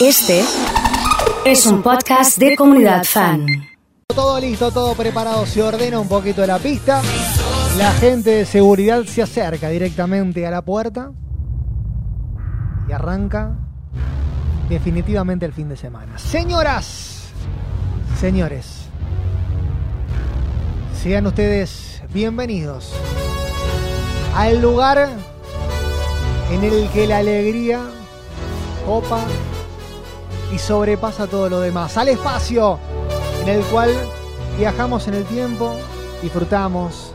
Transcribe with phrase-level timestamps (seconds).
[0.00, 0.44] Este
[1.44, 3.44] es un podcast de comunidad fan.
[4.06, 7.02] Todo listo, todo preparado, se ordena un poquito la pista.
[7.76, 11.10] La gente de seguridad se acerca directamente a la puerta
[12.88, 13.56] y arranca
[14.68, 16.16] definitivamente el fin de semana.
[16.16, 17.30] Señoras,
[18.20, 18.82] señores,
[21.02, 22.92] sean ustedes bienvenidos
[24.36, 25.08] al lugar
[26.52, 27.80] en el que la alegría
[28.86, 29.24] copa
[30.52, 31.96] y sobrepasa todo lo demás.
[31.96, 32.78] Al espacio
[33.42, 33.90] en el cual
[34.58, 35.74] viajamos en el tiempo,
[36.22, 37.12] disfrutamos,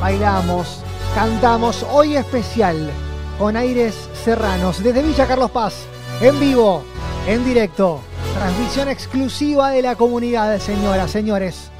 [0.00, 0.80] bailamos,
[1.14, 1.84] cantamos.
[1.90, 2.90] Hoy especial
[3.38, 3.94] con aires
[4.24, 5.74] serranos desde Villa Carlos Paz,
[6.20, 6.82] en vivo,
[7.26, 8.00] en directo.
[8.34, 11.70] Transmisión exclusiva de la comunidad, señoras, señores.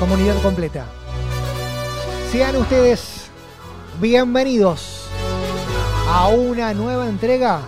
[0.00, 0.84] Comunidad completa.
[2.30, 3.26] Sean ustedes
[4.00, 5.06] bienvenidos
[6.08, 7.60] a una nueva entrega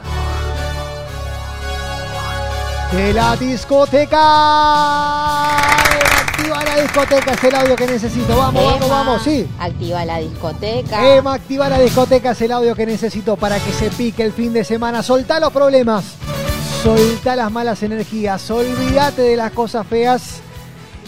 [2.93, 4.19] de la discoteca.
[6.21, 8.37] Activa la discoteca, es el audio que necesito.
[8.37, 9.49] Vamos, vamos, vamos, sí.
[9.59, 11.17] Activa la discoteca.
[11.17, 14.53] Emma, activa la discoteca, es el audio que necesito para que se pique el fin
[14.53, 15.03] de semana.
[15.03, 16.05] Soltá los problemas,
[16.83, 20.43] soltá las malas energías, olvídate de las cosas feas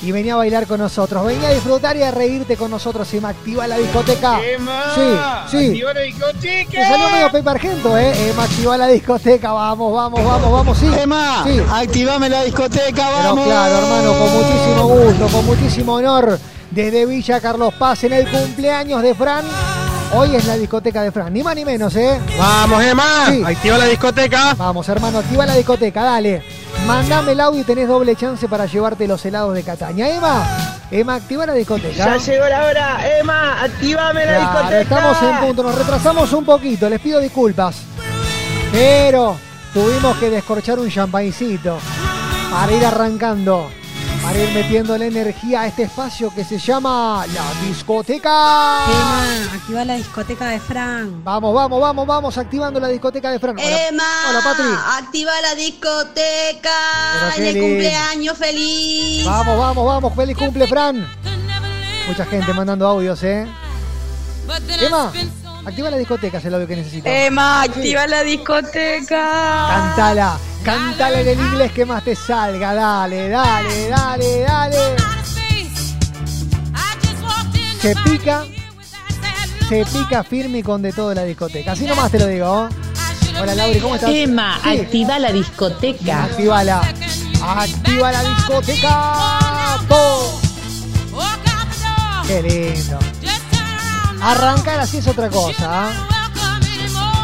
[0.03, 1.25] y vení a bailar con nosotros.
[1.27, 3.13] Vení a disfrutar y a reírte con nosotros.
[3.13, 4.41] Emma, activa la discoteca.
[4.43, 5.67] Emma, Sí, sí.
[5.69, 6.71] activa la discoteca.
[6.71, 8.31] Te salió medio Pepe Argento, ¿eh?
[8.31, 9.53] Emma, activa la discoteca.
[9.53, 10.87] Vamos, vamos, vamos, vamos, sí.
[10.99, 11.61] Emma, Sí.
[11.71, 13.45] activame la discoteca, Pero vamos.
[13.47, 16.39] claro, hermano, con muchísimo gusto, con muchísimo honor,
[16.71, 19.45] desde Villa Carlos Paz, en el cumpleaños de Fran.
[20.13, 22.19] Hoy es la discoteca de Fran, ni más ni menos, ¿eh?
[22.39, 23.43] Vamos, Emma, Sí.
[23.47, 24.55] activa la discoteca.
[24.55, 26.43] Vamos, hermano, activa la discoteca, dale.
[26.91, 30.09] Mandame el audio y tenés doble chance para llevarte los helados de Cataña.
[30.09, 30.45] Emma,
[30.91, 31.95] Emma, activa la discoteca.
[31.95, 34.81] Ya llegó la hora, Emma, activame la Claro, discoteca.
[34.81, 37.77] estamos en punto, nos retrasamos un poquito, les pido disculpas.
[38.73, 39.37] Pero
[39.73, 41.79] tuvimos que descorchar un champancito
[42.51, 43.71] para ir arrancando,
[44.23, 48.85] para ir metiendo la energía a este espacio que se llama la discoteca.
[48.87, 51.25] Emma, activa la discoteca de Fran.
[51.25, 53.57] Vamos, vamos, vamos, vamos, activando la discoteca de Fran.
[53.59, 54.65] Hola, Emma, hola Patri.
[55.05, 56.71] activa la discoteca.
[57.37, 59.25] En el cumpleaños feliz.
[59.25, 61.07] Vamos, vamos, vamos, feliz cumple, Fran.
[62.07, 63.47] Mucha gente mandando audios, ¿eh?
[64.81, 65.13] Emma,
[65.71, 67.09] activa la discoteca, es el audio que necesito.
[67.09, 69.67] Emma, activa la discoteca.
[69.69, 72.75] Cántala, cántala en el inglés que más te salga.
[72.75, 74.77] Dale, dale, dale, dale.
[77.81, 78.45] Se pica,
[79.69, 81.73] se pica firme y con de todo la discoteca.
[81.73, 82.69] Así nomás te lo digo.
[83.41, 84.11] Hola Lauri, ¿cómo estás?
[84.13, 84.81] Emma, Sí.
[84.81, 86.25] activa la discoteca.
[86.25, 86.83] Actívala.
[87.43, 89.39] Activa la discoteca.
[89.89, 90.41] Po.
[92.27, 92.99] Qué lindo.
[94.23, 95.89] Arrancar así es otra cosa.
[95.89, 95.91] ¿ah?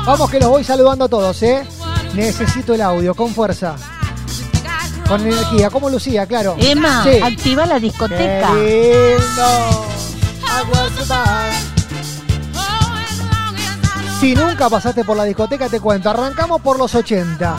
[0.06, 1.66] Vamos que los voy saludando a todos, ¿eh?
[2.14, 3.76] Necesito el audio, con fuerza.
[5.08, 6.56] Con energía, como Lucía, claro.
[6.58, 7.20] Emma, Sí.
[7.22, 8.48] activa la discoteca.
[8.54, 9.86] Qué lindo.
[14.20, 16.08] Si nunca pasaste por la discoteca, te cuento.
[16.10, 17.58] Arrancamos por los 80.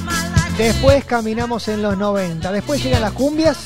[0.57, 2.51] Después caminamos en los 90.
[2.51, 3.57] Después llegan las cumbias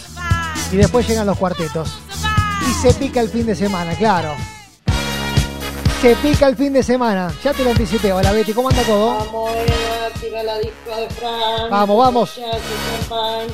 [0.71, 1.89] y después llegan los cuartetos.
[2.69, 4.35] Y se pica el fin de semana, claro.
[6.01, 7.31] Se pica el fin de semana.
[7.43, 8.11] Ya te lo anticipé.
[8.11, 9.17] Hola Betty, ¿cómo anda todo?
[9.19, 11.69] Vamos, Eva, activa la disco de Fran.
[11.69, 12.41] Vamos, vamos.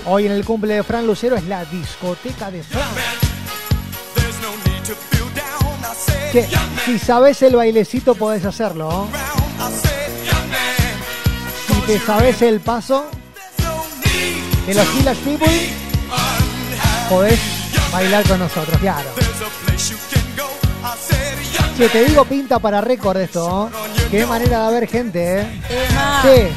[0.05, 2.87] Hoy en el cumple de Fran Lucero es la discoteca de Fran.
[6.31, 6.47] Que
[6.85, 8.89] si sabes el bailecito podés hacerlo.
[8.89, 9.09] ¿no?
[11.67, 13.07] Si te sabes el paso
[14.65, 15.69] de los Village People,
[17.09, 17.39] podés
[17.91, 19.09] bailar con nosotros, claro.
[21.77, 23.69] Que te digo pinta para récord esto, ¿no?
[24.09, 25.61] Qué manera de haber gente, ¿eh?
[25.69, 26.47] Emma, Sí.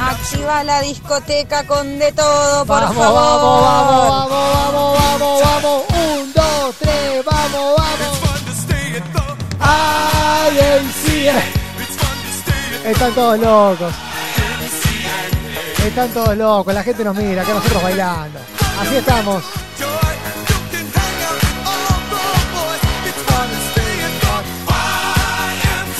[0.00, 3.20] activa la discoteca con de todo, por Vamos, favor.
[3.20, 5.82] vamos, vamos, vamos, vamos, vamos, vamos.
[5.90, 8.18] Un, dos, tres, vamos, vamos.
[9.60, 11.28] Ay, el sí.
[12.86, 13.92] Están todos locos.
[15.86, 16.72] Están todos locos.
[16.74, 18.38] La gente nos mira, que nosotros bailando.
[18.80, 19.44] Así estamos.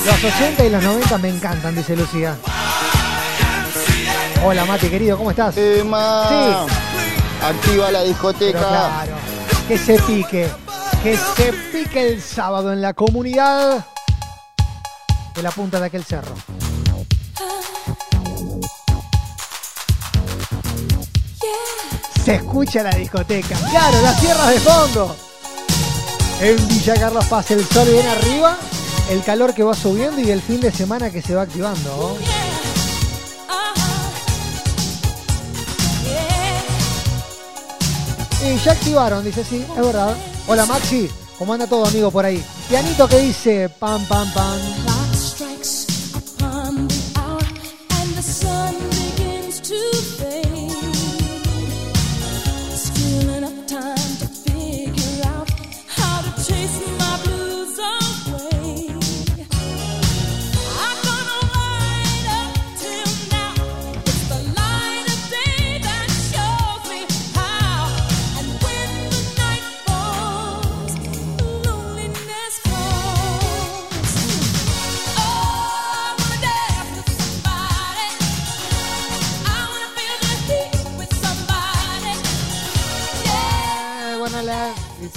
[0.07, 2.37] Los 80 y los 90 me encantan, dice Lucía.
[4.45, 5.57] Hola Mati, querido, ¿cómo estás?
[5.57, 7.45] Emma, Sí.
[7.45, 8.59] activa la Pero discoteca.
[8.59, 9.13] claro,
[9.69, 10.51] que se pique,
[11.03, 13.85] que se pique el sábado en la comunidad
[15.35, 16.35] de la punta de aquel cerro.
[22.25, 23.57] Se escucha la discoteca.
[23.71, 25.17] Claro, las tierras de fondo.
[26.41, 28.57] En Villa Carlos Paz el sol viene arriba,
[29.11, 32.17] el calor que va subiendo y el fin de semana que se va activando.
[38.43, 40.17] Y ya activaron, dice, sí, es verdad.
[40.47, 42.43] Hola Maxi, ¿cómo anda todo amigo por ahí?
[42.69, 44.80] Pianito que dice, pam, pam, pam.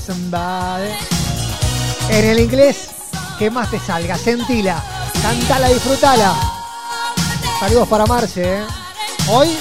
[0.05, 0.89] Somebody.
[2.09, 2.89] En el inglés,
[3.39, 4.83] que más te salga, sentila,
[5.21, 6.35] cantala, disfrutala.
[7.59, 8.63] Saludos para Marce, ¿eh?
[9.29, 9.55] Hoy,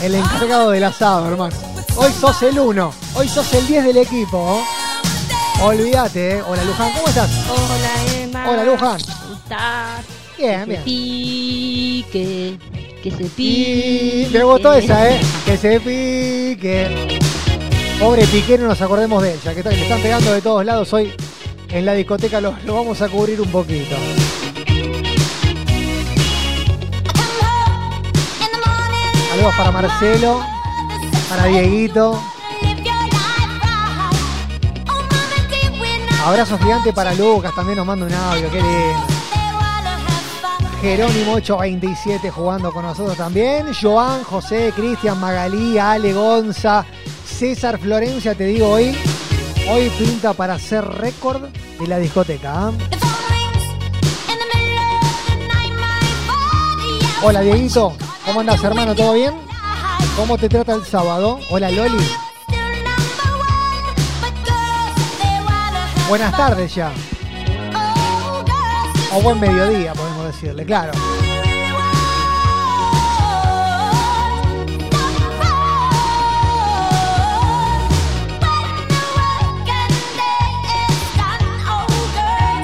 [0.00, 1.56] el encargado del asado, hermano.
[1.96, 4.38] Hoy sos el uno, hoy sos el 10 del equipo.
[4.38, 5.64] ¿oh?
[5.66, 6.42] Olvídate, ¿eh?
[6.46, 7.30] Hola Luján, ¿cómo estás?
[7.50, 8.50] Hola, Emma.
[8.50, 9.00] Hola, Luján.
[9.00, 10.04] ¿Cómo estás?
[10.38, 10.78] Bien, que bien.
[10.78, 12.58] Se pique,
[13.02, 14.30] que se pique.
[14.32, 15.20] me gustó esa, ¿eh?
[15.44, 17.18] Que se pique.
[18.02, 20.92] Pobre Piqué, no nos acordemos de él, ya que le están pegando de todos lados
[20.92, 21.14] hoy
[21.68, 23.94] en la discoteca, lo, lo vamos a cubrir un poquito.
[29.30, 30.40] Saludos para Marcelo,
[31.28, 32.20] para Dieguito.
[36.24, 39.06] Abrazo gigante para Lucas, también nos manda un audio, qué lindo.
[40.80, 43.72] Jerónimo 827 jugando con nosotros también.
[43.80, 46.84] Joan, José, Cristian, Magalí, Ale, Gonza,
[47.42, 48.96] César, Florencia, te digo hoy.
[49.68, 51.48] Hoy pinta para hacer récord
[51.80, 52.68] de la discoteca.
[52.68, 52.72] ¿ah?
[57.24, 58.94] Hola Dieguito, ¿cómo andas hermano?
[58.94, 59.34] ¿Todo bien?
[60.14, 61.40] ¿Cómo te trata el sábado?
[61.50, 62.06] Hola Loli,
[66.08, 66.92] buenas tardes ya.
[69.12, 70.92] O buen mediodía, podemos decirle, claro.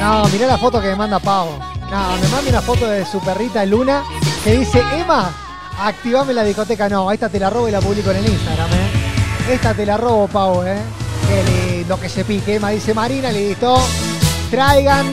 [0.08, 1.50] No, mirá la foto que me manda Pau.
[1.90, 4.02] No, me manda una foto de su perrita Luna
[4.42, 5.30] que dice, Emma,
[5.78, 6.88] activame la discoteca.
[6.88, 9.52] No, esta te la robo y la publico en el Instagram, ¿eh?
[9.52, 10.78] Esta te la robo, Pau, ¿eh?
[11.76, 12.54] Lindo que se pique.
[12.54, 13.76] Emma dice, Marina, listo.
[14.50, 15.10] Traigan,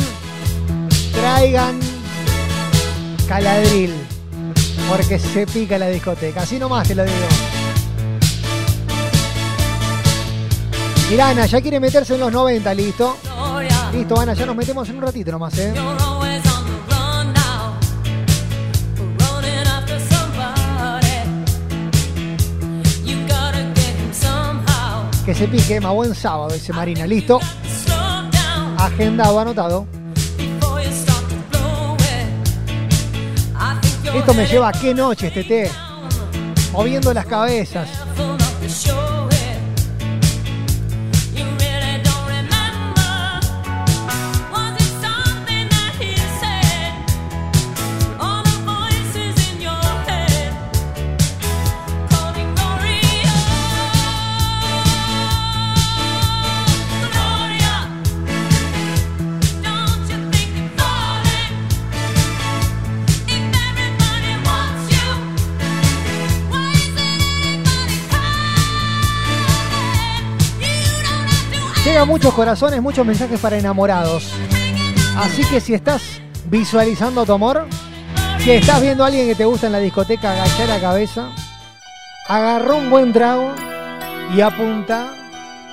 [1.12, 1.78] traigan
[3.28, 3.94] caladril.
[4.88, 6.44] Porque se pica la discoteca.
[6.44, 7.28] Así nomás te lo digo.
[11.10, 13.18] Mirá, Ana, ya quiere meterse en los 90, listo.
[13.96, 15.74] Listo, Ana, ya nos metemos en un ratito nomás, ¿eh?
[25.26, 27.08] Que se pique, Emma, buen sábado, dice Marina.
[27.08, 27.40] Listo,
[28.78, 29.88] agendado, anotado.
[34.14, 35.72] Esto me lleva a qué noche este té.
[36.74, 37.88] Moviendo las cabezas.
[72.04, 74.32] Muchos corazones, muchos mensajes para enamorados.
[75.18, 77.66] Así que si estás visualizando tu amor,
[78.40, 81.30] si estás viendo a alguien que te gusta en la discoteca, agacha la cabeza,
[82.28, 83.54] agarra un buen trago
[84.36, 85.14] y apunta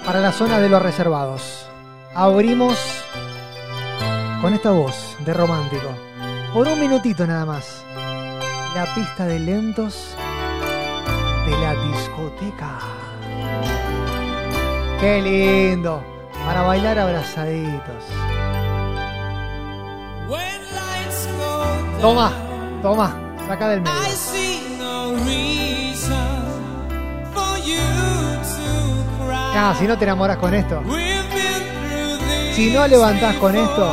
[0.07, 1.67] para la zona de los reservados.
[2.15, 2.79] Abrimos
[4.41, 5.89] con esta voz de romántico.
[6.55, 7.85] Por un minutito nada más.
[8.75, 10.15] La pista de lentos
[11.47, 12.79] de la discoteca.
[15.01, 16.12] Qué lindo.
[16.47, 18.05] Para bailar abrazaditos.
[22.01, 22.33] Toma,
[22.83, 23.15] toma.
[23.47, 23.95] Saca del medio.
[29.55, 30.83] Ah, si no te enamoras con esto.
[32.55, 33.93] Si no levantás con esto.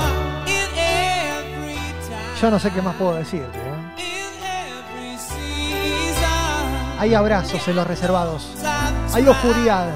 [2.41, 3.57] Yo no sé qué más puedo decirte.
[3.57, 3.71] ¿eh?
[6.97, 8.55] Hay abrazos en los reservados.
[9.13, 9.89] Hay oscuridad.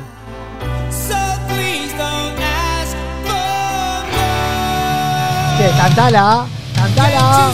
[5.64, 7.52] Viste, cantala, cantala.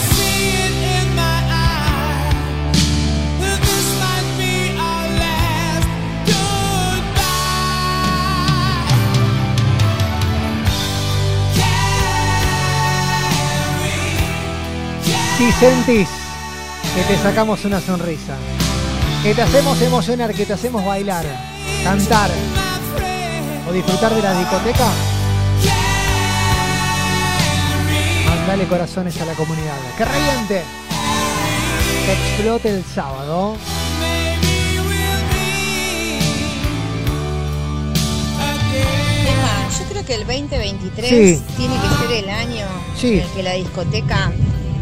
[15.38, 16.08] Si sentís
[16.94, 18.34] que te sacamos una sonrisa,
[19.22, 21.24] que te hacemos emocionar, que te hacemos bailar,
[21.84, 22.30] cantar
[23.68, 24.86] o disfrutar de la discoteca,
[28.40, 29.76] mandale corazones a la comunidad.
[29.98, 30.62] ¡Que reviente!
[32.06, 33.56] Que explote el sábado.
[39.26, 41.42] Emma, yo creo que el 2023 Sí.
[41.56, 42.66] tiene que ser el año
[42.98, 43.14] Sí.
[43.14, 44.32] en el que la discoteca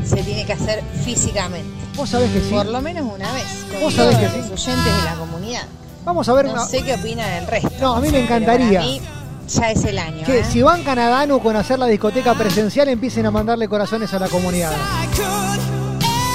[0.05, 1.69] se tiene que hacer físicamente.
[1.97, 2.51] Vos sabés que sí.
[2.51, 3.45] Por lo menos una vez.
[3.71, 4.71] Con Vos sabés que los sí.
[4.71, 5.63] oyentes de la comunidad.
[6.05, 7.71] Vamos a ver No una- sé qué opina el resto.
[7.81, 8.81] No, a mí me pero encantaría.
[8.81, 9.01] para mí
[9.49, 10.25] ya es el año.
[10.25, 10.45] que ¿eh?
[10.45, 14.73] si van Canadanu con hacer la discoteca presencial, empiecen a mandarle corazones a la comunidad.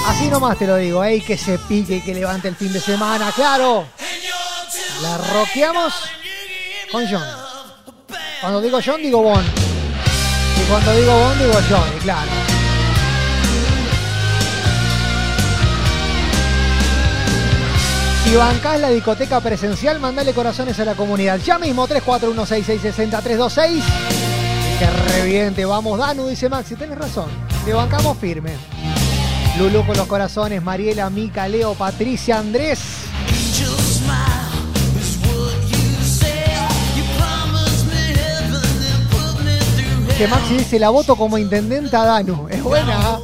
[0.08, 1.18] Así nomás te lo digo, ¿eh?
[1.18, 3.86] Y que se pique y que levante el fin de semana, claro.
[5.02, 5.94] La roqueamos
[6.92, 7.24] con John.
[8.42, 9.44] Cuando digo John, digo Bon.
[9.44, 12.53] Y cuando digo Bon, digo Johnny, claro.
[18.24, 21.40] Si bancás la discoteca presencial, mandale corazones a la comunidad.
[21.40, 23.84] Ya mismo, 3416660326.
[24.80, 27.30] Que reviente, vamos, Danu, dice Maxi, tenés razón.
[27.66, 28.54] Le bancamos firme.
[29.58, 32.80] Lulu con los corazones, Mariela, Mica, Leo, Patricia, Andrés.
[40.18, 42.48] Que Maxi dice, la voto como intendenta a Danu.
[42.50, 43.20] Es buena.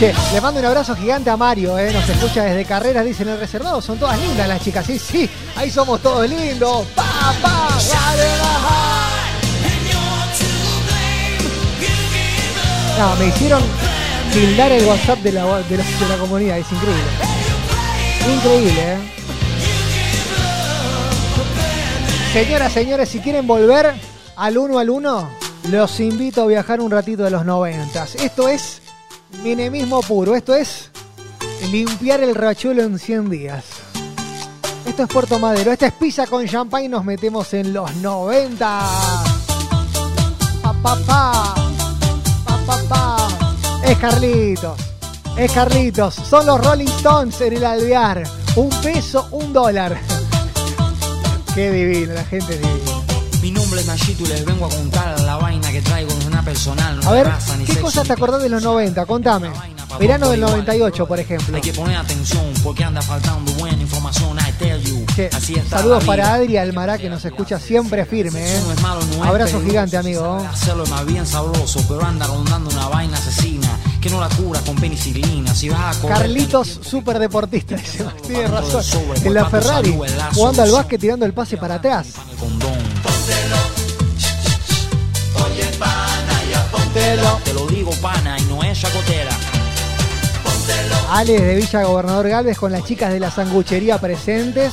[0.00, 3.28] Che, le mando un abrazo gigante a Mario, eh, nos escucha desde carreras, dice en
[3.28, 6.86] el reservado, son todas lindas las chicas, sí, sí, ahí somos todos lindos.
[6.94, 7.68] Pa, pa.
[12.98, 13.62] No, me hicieron
[14.32, 17.04] tildar el WhatsApp de la, de la, de la comunidad, es increíble.
[18.34, 18.98] Increíble, eh.
[22.32, 23.92] Señoras, señores, si quieren volver
[24.36, 25.28] al uno al uno,
[25.68, 28.14] los invito a viajar un ratito de los noventas.
[28.14, 28.79] Esto es
[29.42, 30.90] minemismo puro, esto es
[31.70, 33.64] limpiar el rachuelo en 100 días.
[34.86, 38.80] Esto es Puerto Madero, esta es pizza con champagne, nos metemos en los 90.
[40.62, 41.54] Pa, pa, pa.
[42.44, 43.28] Pa, pa, pa.
[43.84, 44.78] Es Carlitos,
[45.36, 48.24] es Carlitos, son los Rolling Stones en el alvear.
[48.56, 49.96] Un peso, un dólar.
[51.54, 52.99] Qué divino, la gente es divina.
[53.42, 56.26] Mi nombre es Nayito y les vengo a contar la vaina que traigo no es
[56.26, 59.06] una personal, no A ver, raza ¿qué cosas te acordás de los 90?
[59.06, 59.50] Contame.
[59.98, 61.56] Verano del 98, por ejemplo.
[61.56, 65.04] Hay que poner atención porque anda faltando buena información, I tell you.
[65.16, 68.40] Che, Así está saludos para Adri Almará que nos escucha siempre firme.
[68.40, 68.60] ¿eh?
[68.64, 69.66] No es malo, no es Abrazo peligroso.
[69.66, 70.36] gigante, amigo.
[70.50, 73.68] Hacerlo más bien sabroso, pero anda rondando una vaina asesina
[74.00, 75.54] que no la cura con penicilina.
[75.54, 77.76] Si vas a correr, Carlitos, súper deportista,
[78.26, 78.84] tiene razón.
[79.24, 79.98] En la Ferrari,
[80.34, 82.06] jugando al básquet, tirando el pase para atrás.
[87.10, 89.36] Te lo digo, pana, y no es chacotera.
[91.10, 94.72] Alex de Villa Gobernador Galvez con las chicas de la sanguchería presentes.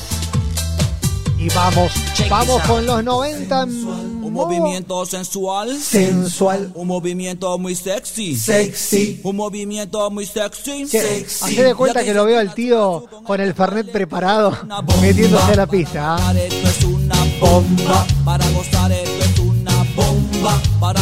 [1.39, 3.63] Y vamos, Check vamos con los 90.
[3.63, 5.79] Un movimiento sensual.
[5.81, 6.69] sensual.
[6.75, 8.35] Un movimiento muy sexy.
[8.35, 9.19] Sexy.
[9.23, 10.85] Un movimiento muy sexy.
[10.85, 14.55] Che, hacé de cuenta que lo veo al tío con el Fernet preparado,
[15.01, 16.17] metiéndose a la pista.
[16.17, 16.33] ¿ah?
[16.37, 18.05] Esto es una bomba.
[18.23, 20.61] Para gozar esto es una bomba.
[20.79, 21.01] Para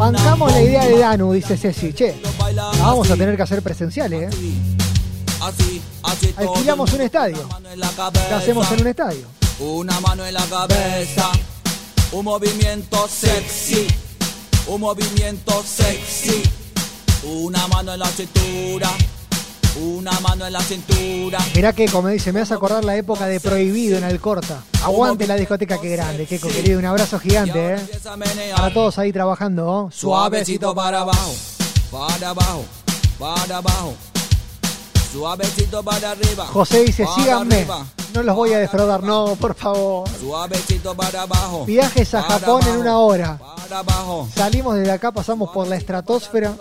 [0.00, 1.92] Bancamos la idea de Danu, dice Ceci.
[1.92, 2.18] Che,
[2.54, 4.60] la vamos a tener que hacer presenciales, ¿eh?
[6.38, 7.46] Alquilamos un estadio.
[8.28, 9.26] ¿Qué hacemos en un estadio?
[9.58, 11.30] Una mano en la cabeza,
[12.12, 13.86] un movimiento sexy,
[14.68, 16.44] un movimiento sexy,
[17.22, 18.88] una mano en la cintura,
[19.76, 21.38] una mano en la cintura.
[21.54, 24.62] Mirá que, como dice, me hace acordar la época de Prohibido en Alcorta.
[24.82, 26.26] Aguante la discoteca, que grande.
[26.26, 27.78] Queco, querido, un abrazo gigante, ¿eh?
[28.56, 29.90] Para todos ahí trabajando, ¿oh?
[29.90, 31.34] suavecito para abajo,
[31.90, 32.64] para abajo,
[33.18, 33.94] para abajo,
[35.12, 36.46] suavecito para arriba.
[36.46, 37.66] José dice, síganme.
[38.14, 40.08] No los voy a defraudar, no, por favor.
[40.20, 41.64] Suavecito para abajo.
[41.64, 43.38] Viajes a Japón en una hora.
[44.34, 46.54] Salimos desde acá, pasamos por la estratosfera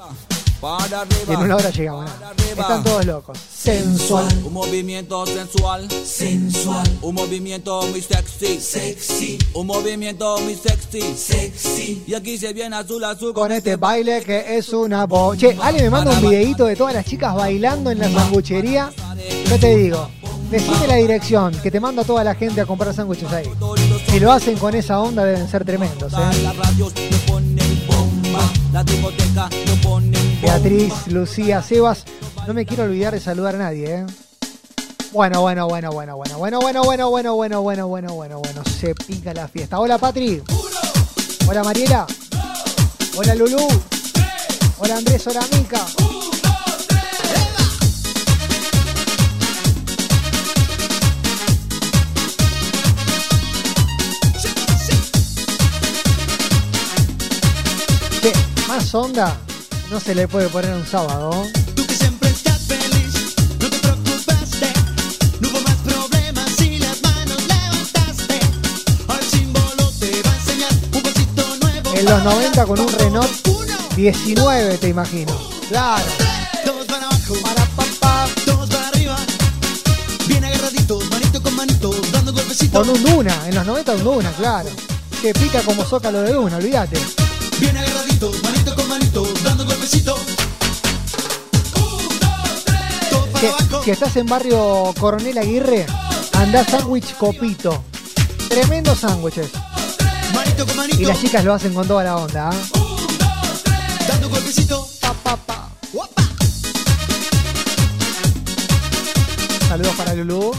[0.59, 1.23] para arriba.
[1.27, 2.05] y en una hora llegamos.
[2.05, 2.11] ¿no?
[2.11, 2.61] para arriba.
[2.61, 3.37] Están todos locos.
[3.37, 4.27] Sensual.
[4.43, 6.87] Un movimiento sensual, sensual.
[7.01, 9.37] Un movimiento muy sexy, sexy.
[9.53, 12.03] Un movimiento muy sexy, sexy.
[12.07, 15.35] Y aquí se viene azul azul Con este baile que es una bo...
[15.35, 18.91] Che, Ale me manda un videito de todas las chicas bailando en la sanguchería.
[19.45, 20.09] Yo te digo,
[20.49, 23.49] decime la dirección, que te mando a toda la gente a comprar sándwiches ahí.
[24.09, 26.17] Si lo hacen con esa onda deben ser tremendos, ¿eh?
[30.41, 32.05] Beatriz, Lucía, Sebas.
[32.47, 34.05] No me quiero olvidar de saludar a nadie, ¿eh?
[35.11, 38.63] Bueno, bueno, bueno, bueno, bueno, bueno, bueno, bueno, bueno, bueno, bueno, bueno, bueno, bueno.
[38.63, 39.79] Se pica la fiesta.
[39.79, 40.41] Hola, Patri.
[41.47, 42.07] Hola, Mariela.
[43.17, 43.67] Hola, Lulú.
[44.77, 45.27] Hola, Andrés.
[45.27, 45.85] Hola, Mica.
[58.21, 58.33] Che,
[58.67, 59.48] más onda
[59.91, 61.31] no se le puede poner un sábado.
[61.75, 64.73] Tú que siempre estás feliz, no te preocupaste.
[65.39, 68.39] No hubo más problemas si las manos levantaste.
[69.07, 71.95] Al símbolo te va a enseñar un pasito nuevo.
[71.95, 73.47] En los 90 con un Renault
[73.95, 75.33] 19, te imagino.
[75.69, 76.05] Claro.
[76.63, 79.17] Todos para abajo, para papá, todos para arriba.
[80.27, 82.87] Bien agarraditos, manito con manito, dando golpecitos.
[82.87, 84.69] Con un Duna, en los 90 un Duna, claro.
[85.21, 86.97] Que pica como zócalo de Duna, olvídate.
[87.59, 89.28] Bien agarraditos, manito con manito,
[89.89, 90.19] golpecitos.
[93.39, 95.85] Que, si estás en barrio Coronel Aguirre,
[96.33, 97.83] andá sándwich copito.
[98.49, 99.49] Tremendos sándwiches.
[100.97, 102.49] Y las chicas lo hacen con toda la onda.
[102.49, 102.55] ¿ah?
[104.07, 104.97] dando golpecitos.
[104.99, 105.69] Pa, pa, pa.
[109.69, 110.51] Saludos para Lulú.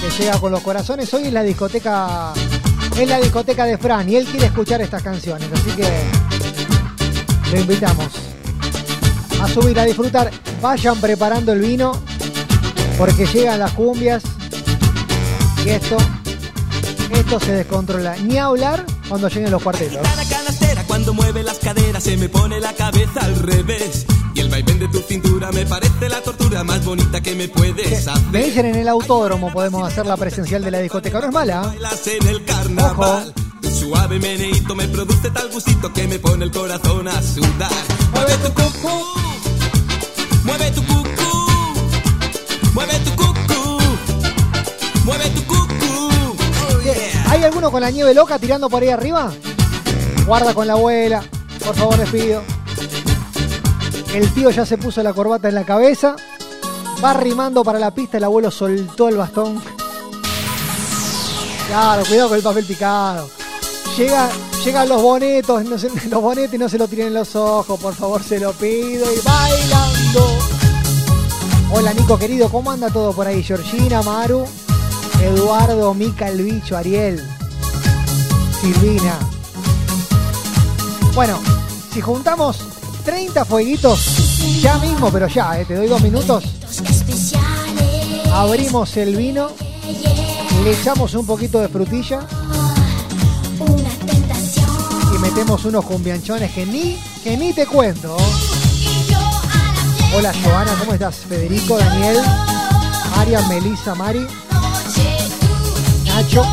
[0.00, 1.12] Que llega con los corazones.
[1.12, 2.32] Hoy es la discoteca.
[2.96, 5.48] Es la discoteca de Fran y él quiere escuchar estas canciones.
[5.52, 6.15] Así que
[7.52, 8.08] lo invitamos
[9.40, 10.30] a subir a disfrutar.
[10.60, 11.92] Vayan preparando el vino.
[12.98, 14.22] Porque llegan las cumbias.
[15.64, 15.96] Y esto.
[17.10, 18.16] Esto se descontrola.
[18.16, 20.00] Ni hablar cuando lleguen los cuartetos.
[20.16, 24.06] La canastera cuando mueve las caderas se me pone la cabeza al revés.
[24.34, 28.06] Y el vaivén de tu cintura me parece la tortura más bonita que me puedes
[28.06, 28.22] hacer.
[28.30, 31.20] Me dicen en el autódromo podemos hacer la presencial de la discoteca.
[31.20, 31.72] No es mala.
[31.74, 31.78] ¿eh?
[33.86, 37.70] Suave meneíto me produce tal gustito que me pone el corazón a sudar.
[38.12, 39.04] Mueve tu cucú,
[40.42, 41.46] mueve tu cucú,
[42.74, 43.78] mueve tu cucú,
[45.04, 46.10] mueve tu cucú.
[46.18, 47.30] Oh, yeah.
[47.30, 49.30] ¿Hay alguno con la nieve loca tirando por ahí arriba?
[50.26, 51.22] Guarda con la abuela.
[51.64, 52.42] Por favor, les pido.
[54.12, 56.16] El tío ya se puso la corbata en la cabeza.
[57.04, 58.16] Va rimando para la pista.
[58.16, 59.62] El abuelo soltó el bastón.
[61.68, 63.35] Claro, cuidado con el papel picado.
[63.96, 64.28] Llega,
[64.64, 66.22] llegan los bonetos, no se- los
[66.58, 69.06] no se lo tiren en los ojos, por favor, se lo pido.
[69.12, 70.38] Y bailando.
[71.72, 73.42] Hola Nico querido, ¿cómo anda todo por ahí?
[73.42, 74.44] Georgina, Maru,
[75.22, 77.22] Eduardo, Mica, el bicho, Ariel,
[78.60, 79.18] Silvina.
[81.14, 81.38] Bueno,
[81.92, 82.58] si juntamos
[83.04, 86.44] 30 fueguitos, ya mismo, pero ya, eh, te doy dos minutos,
[88.32, 89.48] abrimos el vino,
[90.62, 92.20] le echamos un poquito de frutilla
[95.28, 98.16] metemos unos cumbianchones que ni, que ni te cuento.
[100.14, 101.16] Hola Joana, ¿cómo estás?
[101.16, 102.18] Federico, Daniel,
[103.16, 104.24] Marian, Melissa, Mari,
[106.04, 106.44] Nacho.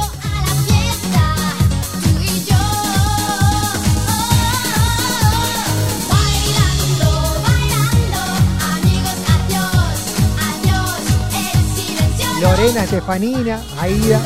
[12.41, 14.19] Lorena, Estefanina, Aida,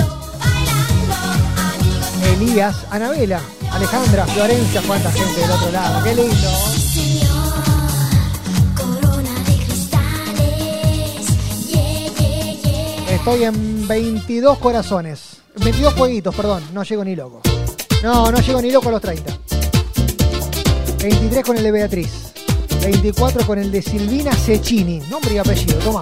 [2.33, 3.41] Elías, Anabela,
[3.78, 6.50] Alejandra, Florencia, cuánta gente del otro lado, qué lindo.
[13.08, 17.42] Estoy en 22 corazones, 22 jueguitos, perdón, no llego ni loco.
[18.02, 19.38] No, no llego ni loco a los 30.
[21.04, 22.34] 23 con el de Beatriz,
[22.82, 26.02] 24 con el de Silvina Cecchini, nombre y apellido, toma.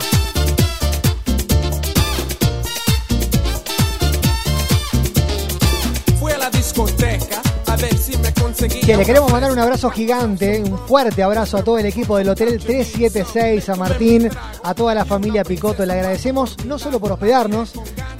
[6.17, 7.34] Fui a la discoteca
[8.67, 12.29] Que le queremos mandar un abrazo gigante, un fuerte abrazo a todo el equipo del
[12.29, 14.29] Hotel 376, a Martín,
[14.63, 15.85] a toda la familia Picoto.
[15.85, 17.73] Le agradecemos no solo por hospedarnos,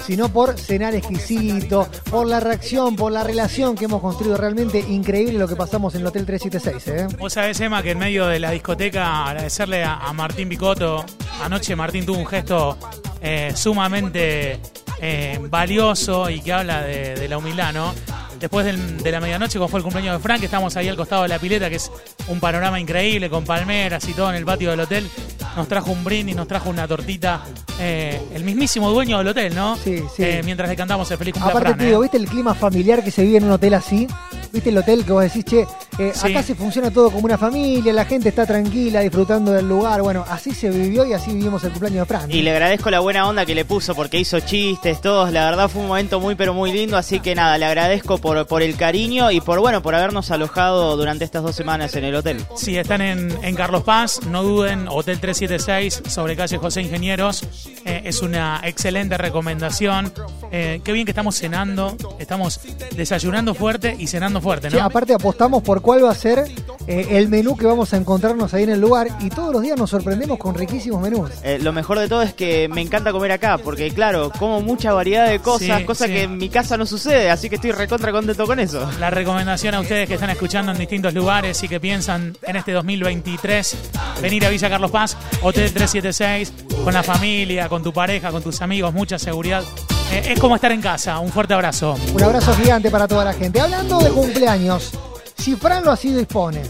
[0.05, 4.38] sino por cenar exquisito, por la reacción, por la relación que hemos construido.
[4.38, 6.88] Realmente increíble lo que pasamos en el Hotel 376.
[6.95, 7.15] ¿eh?
[7.17, 11.05] Vos sabés, Emma, que en medio de la discoteca agradecerle a, Martín Picotto.
[11.43, 12.77] Anoche Martín tuvo un gesto
[13.19, 14.60] eh, sumamente
[15.01, 17.93] eh, valioso y que habla de, de la humildad, ¿no?
[18.39, 21.24] Después del- de la medianoche, como fue el cumpleaños de Frank, estamos ahí al costado
[21.24, 21.91] de la pileta, que es
[22.28, 25.10] un panorama increíble, con palmeras y todo en el patio del hotel.
[25.56, 27.41] Nos trajo un brindis, nos trajo una tortita.
[27.78, 29.76] eh, el mismísimo dueño del hotel, ¿no?
[29.76, 30.24] Sí, sí.
[30.24, 31.88] Eh, mientras le cantamos el feliz cumpleaños Aparte, Fran, te ¿eh?
[31.88, 34.08] digo, ¿viste el clima familiar que se vive en un hotel así?
[34.56, 36.30] ¿Viste el hotel que vos decís, che, Eh, Sí.
[36.30, 40.02] Acá se funciona todo como una familia, la gente está tranquila, disfrutando del lugar.
[40.02, 42.30] Bueno, así se vivió y así vivimos el cumpleaños de Fran.
[42.32, 45.32] Y le agradezco la buena onda que le puso porque hizo chistes, todos.
[45.32, 46.98] La verdad fue un momento muy pero muy lindo.
[46.98, 50.98] Así que nada, le agradezco por, por el cariño y por bueno, por habernos alojado
[50.98, 52.46] durante estas dos semanas en el hotel.
[52.58, 57.44] Si están en, en Carlos Paz, no duden, Hotel 376 sobre calle José Ingenieros.
[57.86, 60.12] Eh, es una excelente recomendación.
[60.52, 62.60] Eh, qué bien que estamos cenando, estamos
[62.96, 64.84] desayunando fuerte y cenando fuerte, ¿no?
[64.84, 66.45] aparte apostamos por cuál va a ser
[66.88, 69.77] eh, el menú que vamos a encontrarnos ahí en el lugar y todos los días
[69.77, 71.31] nos sorprendemos con riquísimos menús.
[71.43, 74.93] Eh, lo mejor de todo es que me encanta comer acá, porque claro, como mucha
[74.93, 76.12] variedad de cosas, Sí, cosa sí.
[76.13, 78.88] que en mi casa no sucede, así que estoy recontra contento con eso.
[78.99, 82.71] La recomendación a ustedes que están escuchando en distintos lugares y que piensan en este
[82.71, 83.75] 2023
[84.21, 86.53] venir a Villa Carlos Paz, Hotel 376,
[86.84, 89.63] con la familia, con tu pareja, con tus amigos, mucha seguridad.
[90.12, 91.20] Eh, es como estar en casa.
[91.20, 91.96] Un fuerte abrazo.
[92.13, 93.60] Un abrazo gigante para toda la gente.
[93.60, 94.91] Hablando de cumpleaños,
[95.38, 96.62] si Fran lo así dispone,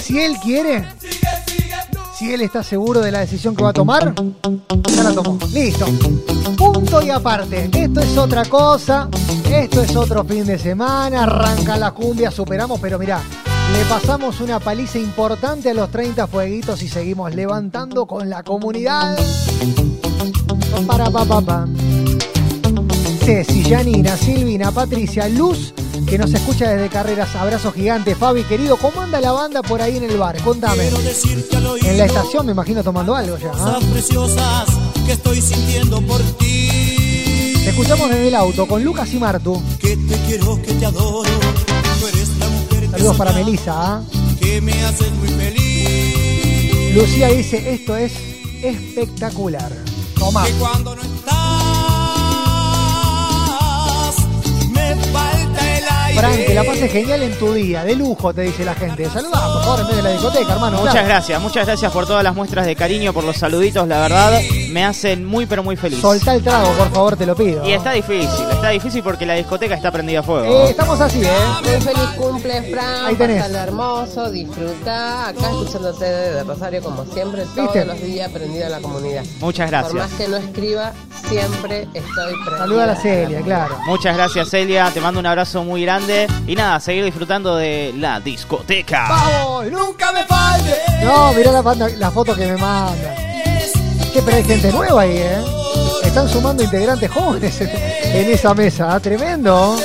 [0.00, 0.84] si él quiere,
[2.16, 5.38] si él está seguro de la decisión que va a tomar, ya la tomó.
[5.52, 5.86] Listo.
[6.56, 7.70] Punto y aparte.
[7.72, 9.08] Esto es otra cosa.
[9.50, 11.24] Esto es otro fin de semana.
[11.24, 13.22] Arranca la cumbia, superamos, pero mirá.
[13.72, 19.16] Le pasamos una paliza importante a los 30 fueguitos y seguimos levantando con la comunidad.
[20.86, 21.66] Para pa.
[23.28, 25.74] Ceci, Janina, Silvina, Patricia, Luz,
[26.06, 27.36] que nos escucha desde carreras.
[27.36, 28.78] Abrazo gigante, Fabi, querido.
[28.78, 30.42] ¿Cómo anda la banda por ahí en el bar?
[30.42, 30.88] Contame.
[31.82, 33.50] En la estación me imagino tomando algo ya.
[33.52, 33.74] ¿ah?
[33.74, 34.68] Cosas preciosas
[35.04, 37.52] que estoy sintiendo por ti.
[37.64, 39.62] Te escuchamos desde el auto con Lucas y Martu.
[39.78, 41.28] Que te quiero, que te adoro.
[42.00, 43.74] Tú eres la mujer Saludos para Melissa.
[43.76, 44.02] ¿ah?
[44.40, 46.94] Que me haces muy feliz.
[46.94, 48.14] Lucía dice, esto es
[48.62, 49.70] espectacular.
[50.18, 50.46] Toma.
[50.46, 51.37] Que cuando no estás,
[56.18, 57.84] Fran, que la pases genial en tu día.
[57.84, 59.08] De lujo, te dice la gente.
[59.08, 60.78] Saluda, por favor, en vez de la discoteca, hermano.
[60.78, 61.08] Muchas claro.
[61.08, 64.84] gracias, muchas gracias por todas las muestras de cariño, por los saluditos, la verdad, me
[64.84, 66.00] hacen muy pero muy feliz.
[66.00, 67.66] Soltá el trago, por favor, te lo pido.
[67.66, 70.66] Y está difícil, está difícil porque la discoteca está prendida a fuego.
[70.66, 71.28] Eh, estamos así, ¿eh?
[71.62, 73.06] Muy feliz cumple, Fran.
[73.06, 73.44] Ahí tenés.
[73.48, 75.28] Hermoso, disfruta.
[75.28, 77.62] Acá escuchándote de Rosario como siempre, ¿Viste?
[77.66, 79.24] todos los días aprendido a la comunidad.
[79.40, 80.18] Muchas Por más gracias.
[80.18, 80.92] que no escriba,
[81.28, 82.58] siempre estoy presente.
[82.58, 83.76] Saluda a la Celia, claro.
[83.86, 86.07] Muchas gracias Celia, te mando un abrazo muy grande
[86.46, 89.06] y nada, seguir disfrutando de la discoteca.
[89.08, 89.66] ¡Vamos!
[89.70, 90.74] ¡Nunca me falte!
[91.04, 93.14] No, mirá la, banda- la foto que me manda.
[94.12, 95.38] Che, pero hay gente nueva ahí, ¿eh?
[96.04, 98.94] Están sumando integrantes jóvenes en, en esa mesa.
[98.94, 99.00] ¿ah?
[99.00, 99.76] Tremendo.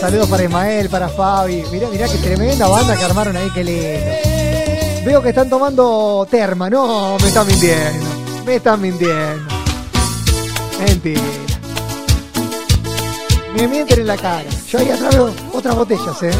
[0.00, 1.62] Saludos para Ismael, para Fabi.
[1.70, 5.04] Mirá, mirá qué tremenda banda que armaron ahí, qué lindo.
[5.04, 6.70] Veo que están tomando terma.
[6.70, 8.06] No, me están mintiendo.
[8.46, 9.54] Me están mintiendo.
[10.78, 11.20] Mentira.
[13.56, 14.48] Me mienten en la cara.
[14.68, 16.30] Yo ahí atrás veo otras botellas, ¿eh?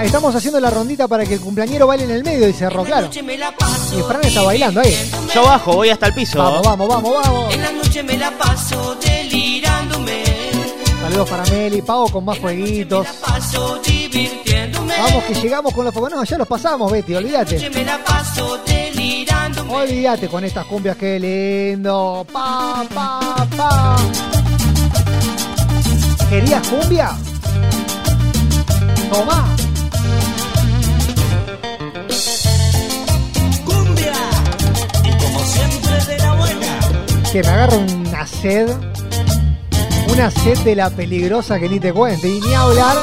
[0.00, 3.10] Estamos haciendo la rondita para que el cumpleañero baile en el medio, dice Ro, claro.
[3.12, 5.10] Y Fran está bailando ahí.
[5.34, 6.38] Yo bajo, voy hasta el piso.
[6.38, 7.54] Vamos, vamos, vamos, vamos.
[7.54, 10.22] En la noche me la paso delirándome.
[11.02, 13.06] Saludos para Meli, Pavo con más jueguitos.
[14.98, 16.12] Vamos que llegamos con los fuegos.
[16.12, 17.70] No, ya los pasamos, Betty, Noche olvídate.
[17.70, 19.74] me la paso delirándome.
[19.74, 22.26] Olvídate con estas cumbias, qué lindo.
[22.32, 23.96] Pa, pa, pa.
[26.30, 27.10] ¿Querías cumbia?
[29.12, 29.54] Tomá.
[37.32, 38.68] Que me agarra una sed.
[40.12, 42.28] Una sed de la peligrosa que ni te cuente.
[42.28, 42.98] Y ni hablar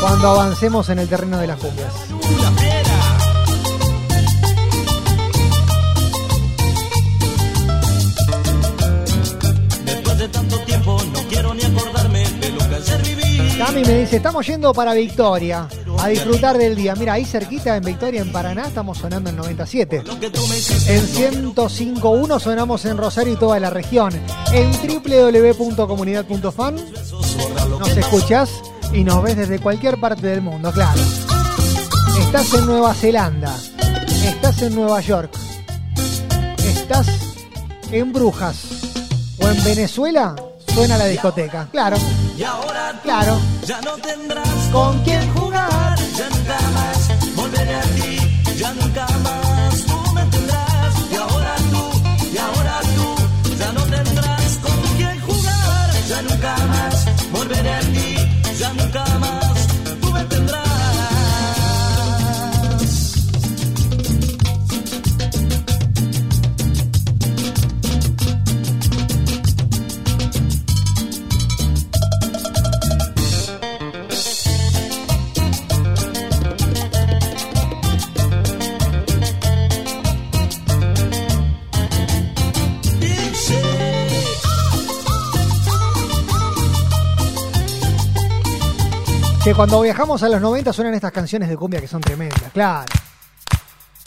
[0.00, 1.92] cuando avancemos en el terreno de las cumbias.
[9.84, 13.58] Después de tanto tiempo no quiero ni acordarme de lo que ayer viví.
[13.58, 15.66] Cami me dice, estamos yendo para Victoria
[16.00, 16.94] a disfrutar del día.
[16.94, 19.98] Mira, ahí cerquita en Victoria, en Paraná, estamos sonando en 97.
[19.98, 20.04] En
[21.54, 24.12] 105.1 sonamos en Rosario y toda la región.
[24.52, 26.76] En www.comunidad.fan
[27.78, 28.50] nos escuchas
[28.92, 31.00] y nos ves desde cualquier parte del mundo, claro.
[32.18, 33.56] Estás en Nueva Zelanda,
[34.24, 35.30] estás en Nueva York,
[36.58, 37.06] estás
[37.90, 38.64] en Brujas
[39.38, 40.34] o en Venezuela,
[40.74, 41.68] Suena la discoteca.
[41.70, 41.96] Claro.
[43.02, 43.38] Claro.
[43.66, 45.28] ya no tendrás con quién
[89.50, 92.86] Que cuando viajamos a los 90 suenan estas canciones de cumbia que son tremendas, claro.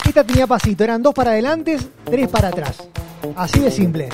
[0.02, 2.78] Esta tenía pasito, eran dos para adelante, tres para atrás.
[3.36, 4.08] Así de simple.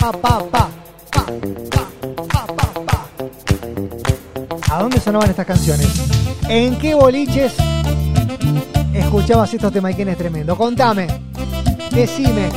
[0.00, 0.70] Pa, pa, pa,
[1.10, 1.26] pa,
[1.70, 1.90] pa,
[2.26, 4.74] pa, pa, pa.
[4.74, 5.88] ¿A dónde sonaban estas canciones?
[6.48, 7.52] ¿En qué boliches
[8.94, 10.56] escuchabas estos temaiquenes tremendos?
[10.56, 11.06] Contame,
[11.90, 12.48] decime.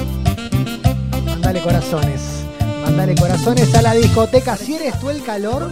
[1.26, 2.22] Mandale corazones.
[2.82, 4.56] Mandale corazones a la discoteca.
[4.56, 5.70] Si eres tú el calor,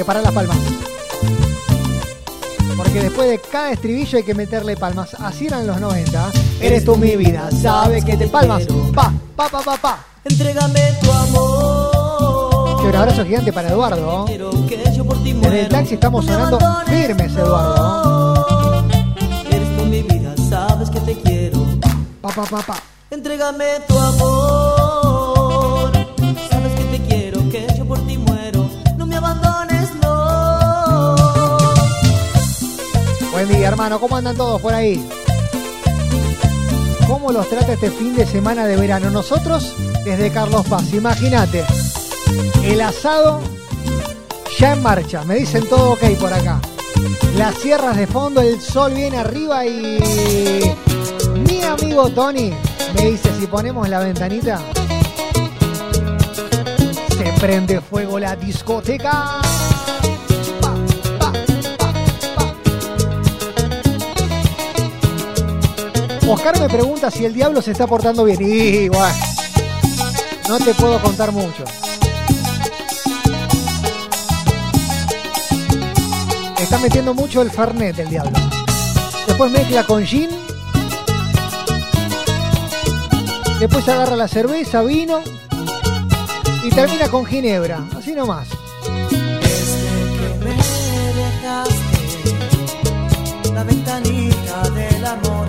[0.00, 0.56] Prepara las palmas.
[2.74, 5.12] Porque después de cada estribillo hay que meterle palmas.
[5.12, 6.30] Así eran los 90.
[6.58, 8.66] Eres tú mi vida, sabes que te palmas.
[8.94, 10.06] Pa, pa, pa, pa, pa.
[10.24, 12.80] Entrégame tu amor.
[12.82, 14.24] Un abrazo gigante para Eduardo.
[14.24, 18.86] Desde el taxi estamos sonando firmes, Eduardo.
[19.50, 21.58] Eres tú mi vida, sabes que te quiero.
[22.22, 22.82] Pa, pa, pa, pa.
[23.10, 24.69] Entrégame tu amor.
[33.46, 33.98] Buen hermano.
[33.98, 35.02] ¿Cómo andan todos por ahí?
[37.06, 39.08] ¿Cómo los trata este fin de semana de verano?
[39.08, 39.74] Nosotros,
[40.04, 41.64] desde Carlos Paz, imagínate.
[42.62, 43.40] El asado
[44.58, 45.24] ya en marcha.
[45.24, 46.60] Me dicen todo ok por acá.
[47.36, 50.74] Las sierras de fondo, el sol viene arriba y.
[51.48, 52.52] Mi amigo Tony
[52.94, 54.60] me dice: si ponemos la ventanita,
[57.16, 59.40] se prende fuego la discoteca.
[66.32, 68.38] Oscar me pregunta si el diablo se está portando bien.
[68.40, 69.12] Y bueno,
[70.48, 71.64] no te puedo contar mucho.
[76.60, 78.38] Está metiendo mucho el Fernet el diablo.
[79.26, 80.30] Después mezcla con gin.
[83.58, 85.22] Después agarra la cerveza, vino.
[86.62, 87.82] Y termina con ginebra.
[87.98, 88.46] Así nomás.
[90.44, 90.54] me
[91.12, 91.98] dejaste,
[93.52, 95.39] la ventanita del amor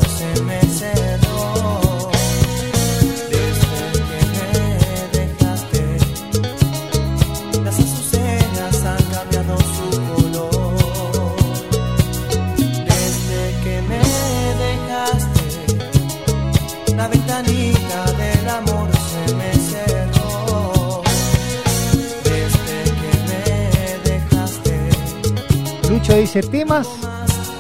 [26.16, 26.88] dice temas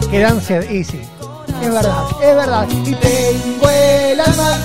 [0.10, 0.70] que dan sed.
[0.70, 1.02] Y sí,
[1.62, 2.68] es verdad, es verdad.
[2.86, 4.58] Y tengo el alma.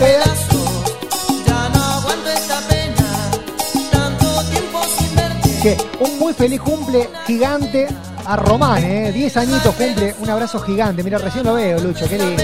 [5.63, 7.89] Che, un muy feliz cumple gigante
[8.25, 9.11] a Román, ¿eh?
[9.13, 10.15] 10 añitos cumple.
[10.21, 11.03] Un abrazo gigante.
[11.03, 12.43] Mira, recién lo veo, Lucho, qué lindo.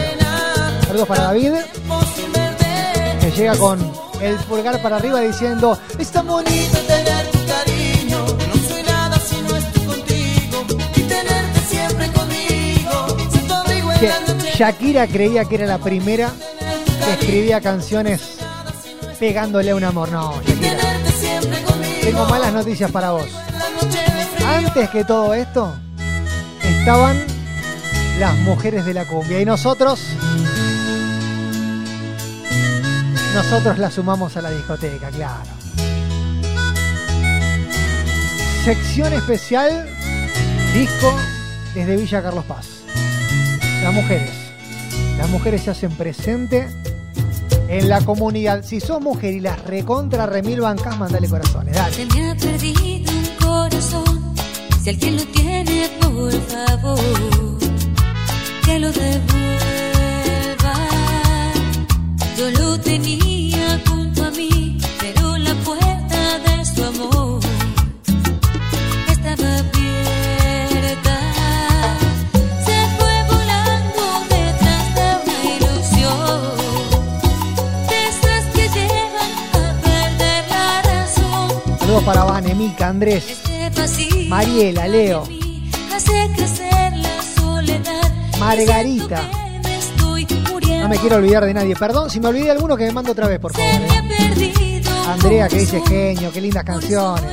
[0.87, 1.53] Saludos para David,
[3.21, 3.79] que llega con
[4.21, 7.31] el pulgar para arriba diciendo: Es tan bonito tener
[14.55, 16.31] Shakira creía que era la primera
[17.05, 18.39] que escribía canciones
[19.19, 20.11] pegándole a un amor.
[20.11, 20.77] No, Shakira.
[22.03, 23.29] Tengo malas noticias para vos.
[24.47, 25.75] Antes que todo esto,
[26.63, 27.17] estaban
[28.19, 29.41] las mujeres de la cumbia.
[29.41, 30.01] Y nosotros.
[33.35, 35.51] Nosotros la sumamos a la discoteca, claro.
[38.65, 39.89] Sección especial,
[40.75, 41.15] disco
[41.75, 42.67] desde Villa Carlos Paz.
[43.83, 44.42] Las mujeres.
[45.23, 46.67] Las mujeres se hacen presente
[47.69, 48.65] en la comunidad.
[48.65, 51.77] Si sos mujer y las recontra remil bancas, mandale corazones.
[51.77, 51.95] Dale.
[51.95, 54.35] Se me ha perdido un corazón.
[54.83, 56.99] Si alguien lo tiene, por favor,
[58.65, 60.75] que lo devuelva.
[62.37, 63.42] Yo lo tenía
[82.01, 83.43] Para Vane, Mica, Andrés,
[84.29, 85.25] Mariela, Leo.
[88.41, 89.23] Margarita.
[90.81, 91.77] No me quiero olvidar de nadie.
[91.77, 93.71] Perdón, si me olvidé de alguno que me mando otra vez, por favor.
[93.71, 94.83] ¿eh?
[95.07, 97.25] Andrea, que dice genio, qué lindas canciones.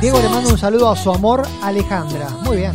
[0.00, 2.30] Diego le manda un saludo a su amor, Alejandra.
[2.44, 2.72] Muy bien.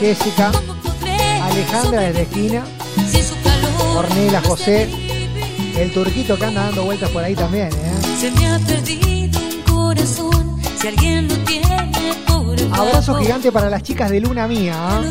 [0.00, 0.52] Jessica,
[1.42, 2.64] Alejandra desde esquina,
[3.98, 4.88] Ornela, José,
[5.76, 7.92] el turquito que anda dando vueltas por ahí también, ¿eh?
[8.20, 10.60] Se me ha perdido un corazón.
[10.80, 11.90] Si alguien lo tiene
[12.24, 14.74] por Abrazo gigante para las chicas de Luna Mía.
[14.76, 15.02] ¿ah?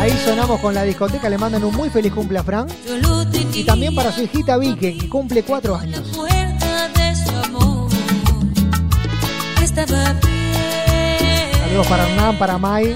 [0.00, 2.66] Ahí sonamos con la discoteca, le mandan un muy feliz cumple a Fran.
[3.54, 6.02] Y también para su hijita Vicky, que cumple cuatro años.
[11.58, 12.94] Saludos para Hernán, para Mai,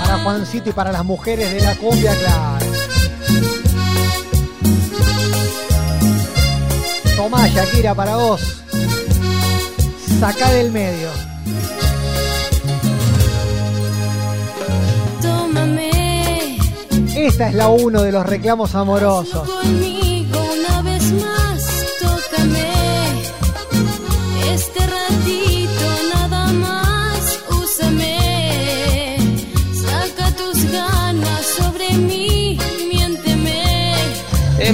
[0.00, 2.55] para Juancito y para las mujeres de la cumbia, claro.
[7.28, 8.40] Tomá, Shakira, para vos.
[10.20, 11.08] Sacá del medio.
[15.20, 16.56] Tómame
[17.16, 19.48] Esta es la uno de los reclamos amorosos.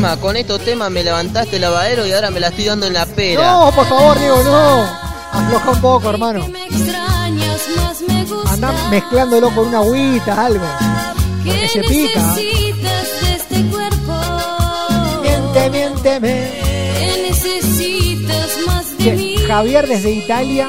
[0.02, 3.06] Con estos temas me levantaste el lavadero y ahora me la estoy dando en la
[3.06, 3.52] pera.
[3.52, 4.84] No, por favor, Diego, no.
[5.32, 6.46] Afloja un poco, hermano.
[8.48, 10.66] Andá mezclándolo con una agüita, algo.
[11.44, 12.34] Porque se pica.
[12.36, 14.20] este cuerpo?
[15.22, 16.50] Miente, miénteme.
[16.98, 19.36] ¿Qué necesitas más de Che, mí?
[19.46, 20.68] Javier desde Italia,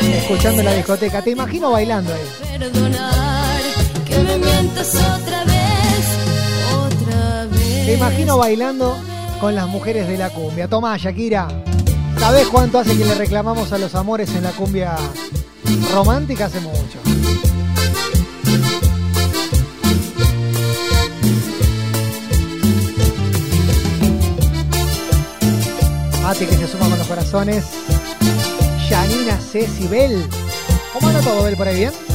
[0.00, 1.20] escuchando la discoteca.
[1.20, 2.58] Te imagino bailando ahí.
[2.58, 3.60] Perdonar
[4.08, 5.31] que me mientas otra.
[7.92, 8.96] Te imagino bailando
[9.38, 10.66] con las mujeres de la cumbia.
[10.66, 11.46] Tomá, Shakira.
[12.18, 14.96] ¿Sabés cuánto hace que le reclamamos a los amores en la cumbia
[15.92, 16.46] romántica?
[16.46, 16.98] Hace mucho.
[26.22, 27.66] Mate que se suma con los corazones.
[28.88, 30.26] Janina Ceci Bell.
[30.94, 32.11] ¿Cómo anda todo, Bel, por ahí bien?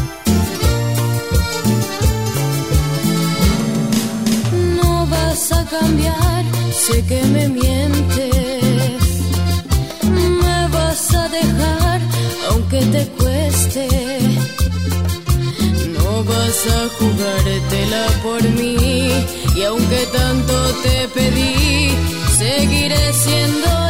[5.69, 9.03] Cambiar, sé que me mientes.
[10.03, 12.01] Me vas a dejar,
[12.49, 13.87] aunque te cueste.
[15.95, 19.09] No vas a jugártela por mí.
[19.55, 20.53] Y aunque tanto
[20.83, 21.91] te pedí,
[22.37, 23.86] seguiré siendo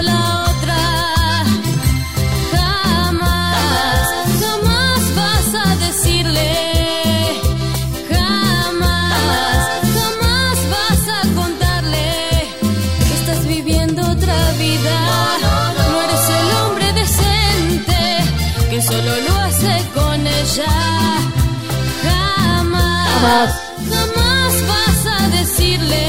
[23.27, 26.07] Jamás, vas a decirle.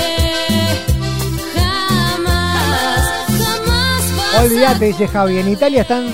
[1.52, 5.38] Jamás, jamás vas Olvídate, dice Javi.
[5.38, 6.12] En Italia están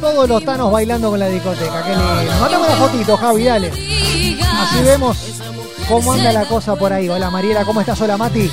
[0.00, 1.80] todos los tanos bailando con la discoteca.
[1.84, 2.40] Qué lindo.
[2.40, 3.68] Mandame una fotito, Javi, dale.
[3.68, 5.16] Así vemos
[5.86, 7.08] cómo anda la cosa por ahí.
[7.08, 8.00] Hola Mariela, ¿cómo estás?
[8.00, 8.50] Hola Mati.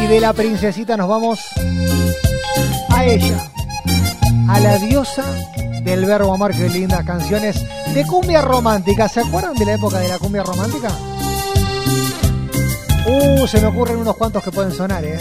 [0.00, 1.38] Y de la princesita nos vamos
[2.88, 3.38] a ella.
[4.48, 5.24] A la diosa
[5.84, 6.50] del verbo amar.
[6.52, 7.64] Qué lindas canciones
[7.94, 9.08] de cumbia romántica.
[9.08, 10.90] ¿Se acuerdan de la época de la cumbia romántica?
[13.06, 15.18] Uh, se me ocurren unos cuantos que pueden sonar, ¿eh?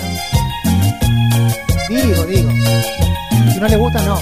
[1.89, 2.49] Digo, digo.
[3.51, 4.19] Si no les gusta, no.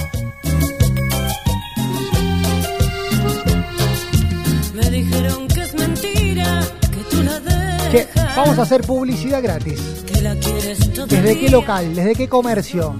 [4.74, 7.90] Me dijeron que es mentira, que tú la dejas.
[7.92, 9.80] Che, vamos a hacer publicidad gratis.
[10.06, 11.20] Que la quieres todavía.
[11.20, 11.94] ¿Desde qué local?
[11.94, 12.96] ¿Desde qué comercio?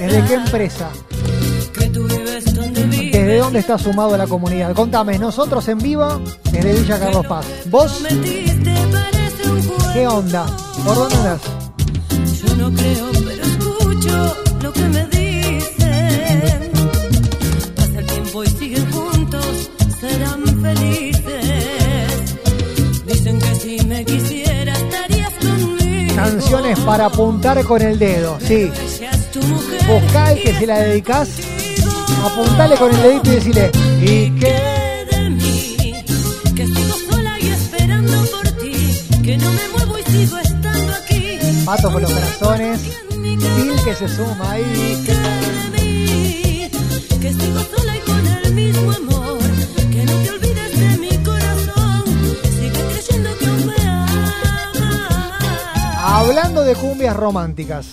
[0.00, 0.90] ¿Desde qué empresa?
[1.72, 2.42] Que tú vives.
[3.22, 4.74] ¿Desde dónde está sumado a la comunidad?
[4.74, 7.46] Contame, nosotros en vivo desde Villa Carlos Paz.
[7.66, 8.02] ¿Vos
[9.92, 10.44] qué onda?
[10.84, 11.40] ¿Por dónde andás?
[12.44, 16.72] Yo no creo, pero escucho lo que me dicen.
[17.76, 19.70] Pasa el tiempo y siguen juntos,
[20.00, 22.34] serán felices.
[23.06, 26.16] Dicen que si me quisiera estarías conmigo.
[26.16, 28.68] Canciones para apuntar con el dedo, sí.
[29.86, 31.28] Buscá el que se la dedicás,
[32.24, 34.82] apuntale con el dedito y decirle, ¿y qué?
[35.10, 36.04] de mí,
[36.54, 41.38] que sigo sola y esperando por ti, que no me muevo y sigo estando aquí.
[41.64, 44.62] Pato con los corazones, Phil que se suma ahí.
[45.06, 45.14] de
[45.72, 46.70] mí,
[47.20, 49.38] que sigo sola y con el mismo amor,
[49.90, 52.04] que no te olvides de mi corazón,
[52.58, 54.34] sigue creyendo que aún me amas.
[55.98, 57.86] Hablando de cumbias románticas.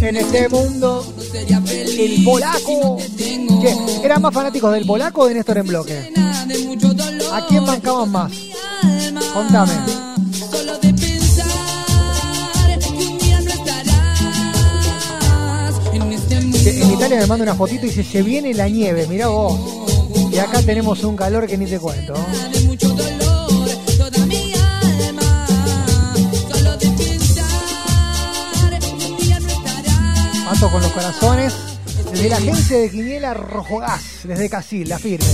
[0.00, 1.04] En este mundo,
[1.34, 2.98] el polaco.
[4.02, 6.12] ¿Eran más fanáticos del polaco o de Néstor en bloque?
[7.32, 8.32] ¿A quién bancaban más?
[9.32, 9.72] Contame.
[15.92, 19.28] En este En Italia me manda una fotito y dice, se viene la nieve, mirá
[19.28, 19.58] vos.
[20.32, 22.14] Y acá tenemos un calor que ni te cuento.
[30.48, 31.52] Paso con los corazones.
[32.10, 35.26] Desde la agencia de Quiniela Rojo Gas, desde Casil, la firme.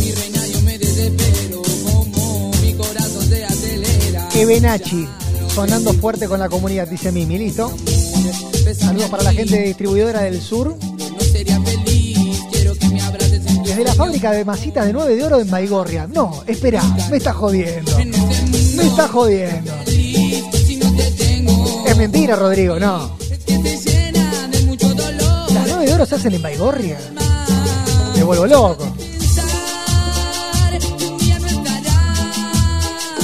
[4.35, 5.07] Ebenachi,
[5.55, 7.73] sonando fuerte con la comunidad, dice Mimi, ¿listo?
[8.77, 10.77] Saludos para la gente de distribuidora del sur.
[13.65, 16.09] Desde la fábrica de masitas de 9 de oro en Baigorria.
[16.09, 17.97] No, espera, me está jodiendo.
[18.77, 19.73] Me está jodiendo.
[21.87, 23.14] Es mentira, Rodrigo, no.
[26.05, 26.99] ¿Las 9 de oro se hacen en Baigorria?
[28.15, 28.87] Me vuelvo loco.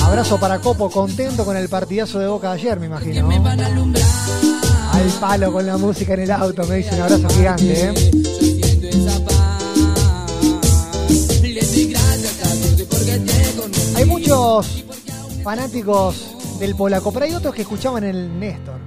[0.03, 3.28] Abrazo para Copo, contento con el partidazo de Boca de ayer, me imagino.
[4.93, 7.95] Al palo con la música en el auto, me dice un abrazo gigante, ¿eh?
[13.97, 14.85] Hay muchos
[15.45, 18.81] fanáticos del polaco, pero hay otros que escuchaban el Néstor.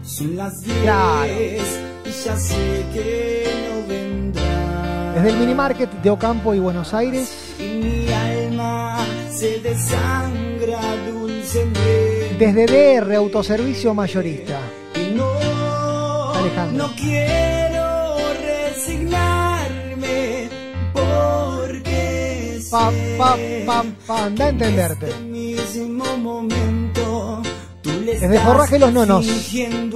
[0.81, 1.92] Claro.
[2.25, 5.13] Ya sé que no vendrá.
[5.15, 8.97] Desde el minimarket de Ocampo y Buenos Aires, Y mi alma
[9.31, 12.35] se desangra dulcemente.
[12.39, 14.59] desde DR Autoservicio Mayorista.
[14.95, 16.87] Y no, Alejandro.
[16.87, 20.49] no quiero resignarme
[20.93, 25.09] porque Pa, pa, pam, pam, da a entenderte.
[25.09, 27.41] este mismo momento
[27.81, 29.25] tú le Desde estás Forraje Los Nonos.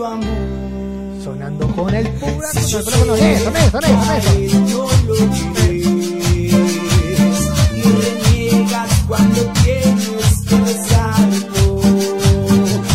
[0.05, 0.76] amor.
[1.27, 3.15] Sonando con el pura con el teléfono.
[3.17, 4.33] Néstor, Néstor, Néstor, Néstor.
[4.33, 5.17] No lo
[5.53, 5.85] ves
[7.75, 11.81] y reniegas cuando tienes que besarlo.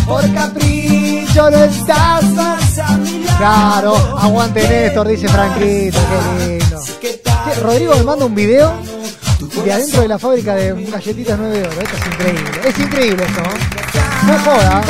[0.07, 3.37] Por capricho no estás Más a mi lado.
[3.37, 6.81] Claro, aguante Néstor, dice Franquito, qué lindo.
[7.03, 7.21] Che,
[7.61, 8.73] Rodrigo me manda un video
[9.63, 11.81] de adentro de la fábrica de galletitas 9 de oro.
[11.83, 12.61] Esto es increíble.
[12.65, 14.33] Es increíble esto, ¿no?
[14.33, 14.83] No joda.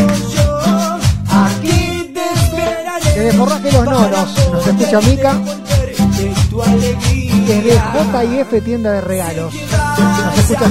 [3.14, 5.40] Desde Forraje Los Nonos nos escucha Mica.
[7.46, 10.68] Desde J&F Tienda de Regalos nos escucha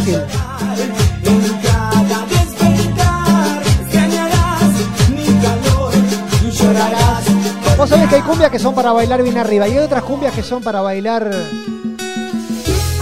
[6.51, 7.77] llorarás.
[7.77, 10.33] Vos sabés que hay cumbias que son para bailar bien arriba y hay otras cumbias
[10.33, 11.31] que son para bailar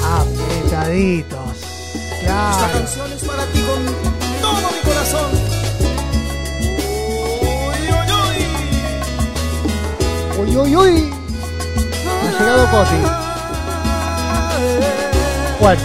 [0.04, 1.40] apretaditos.
[2.24, 3.09] Claro.
[10.50, 11.10] Uy, uy, uy.
[12.28, 12.96] Ha llegado Coti.
[15.60, 15.82] Bueno,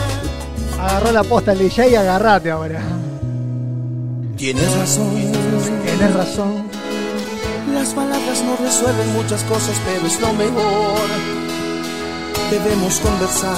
[0.81, 2.81] agarró la posta el DJ y agarrate ahora.
[4.37, 5.11] Tienes razón.
[5.85, 6.65] Tienes razón.
[7.73, 11.09] Las palabras no resuelven muchas cosas, pero es lo mejor.
[12.51, 13.57] Debemos conversar.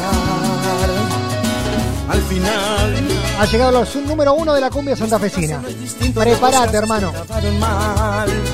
[2.09, 5.61] Al final, Ha llegado opción número uno de la cumbia santafesina.
[6.15, 7.13] Prepárate, hermano.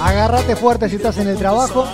[0.02, 1.86] Agárrate fuerte si estás en el trabajo.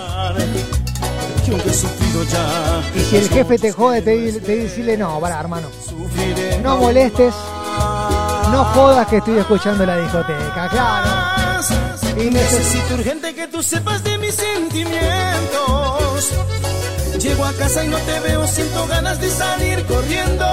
[1.45, 2.81] Que aunque he sufrido ya.
[2.95, 5.69] Y si el jefe te jode, te, te decirle no, para, hermano.
[6.63, 7.33] No molestes.
[8.51, 11.09] No jodas que estoy escuchando la discoteca, claro.
[12.17, 16.33] Y necesito urgente que tú sepas de mis sentimientos.
[17.19, 20.45] Llego a casa y no te veo, siento ganas de salir corriendo.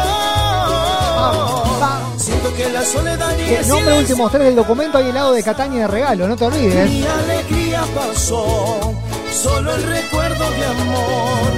[2.18, 5.42] Siento que la soledad y Que el nombre últimos tres del documento hay helado de
[5.42, 6.90] Cataña de regalo, no te olvides.
[6.90, 8.94] Mi alegría pasó,
[9.32, 11.52] solo el recuerdo de amor.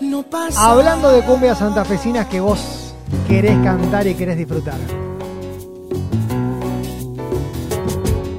[0.00, 0.70] No pasa.
[0.70, 2.94] Hablando de cumbias santafesinas que vos
[3.28, 4.78] querés cantar y querés disfrutar.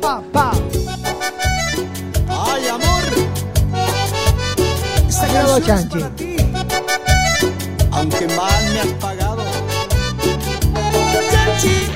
[0.01, 0.51] Pa, pa.
[2.29, 3.03] Ay, amor.
[5.07, 6.03] Esta es Chanchi.
[6.15, 6.35] ti.
[7.91, 9.43] Aunque mal me has pagado.
[11.31, 11.87] Chanchi.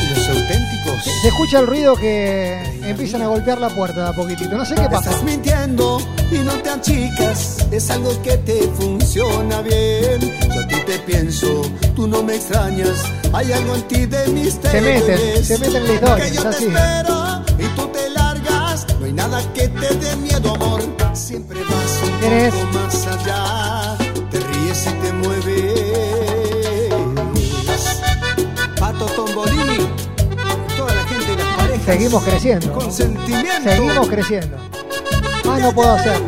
[0.00, 1.04] Y los auténticos.
[1.22, 4.56] Se escucha el ruido que empiezan a golpear la puerta de a poquitito.
[4.56, 5.10] No sé qué pasa.
[5.10, 5.98] Estás mintiendo
[6.30, 7.66] y no te achicas.
[7.70, 10.20] Es algo que te funciona bien.
[10.54, 11.62] Yo a ti te pienso,
[11.96, 12.98] tú no me extrañas.
[13.32, 14.82] Hay algo en ti de misterio.
[14.82, 16.64] meten, se meten en la historia, Que yo es te así.
[16.66, 18.86] espero y tú te largas.
[19.00, 20.82] No hay nada que te dé miedo, amor.
[21.14, 22.10] Siempre vas un
[22.50, 23.96] poco más allá.
[24.30, 25.94] Te ríes y te mueves.
[28.78, 29.73] Pato Tombolini,
[31.84, 32.80] Seguimos creciendo.
[32.90, 34.56] Seguimos creciendo.
[35.44, 36.18] Más no puedo hacer.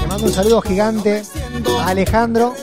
[0.00, 1.22] Le mando un saludo gigante
[1.80, 2.54] a Alejandro,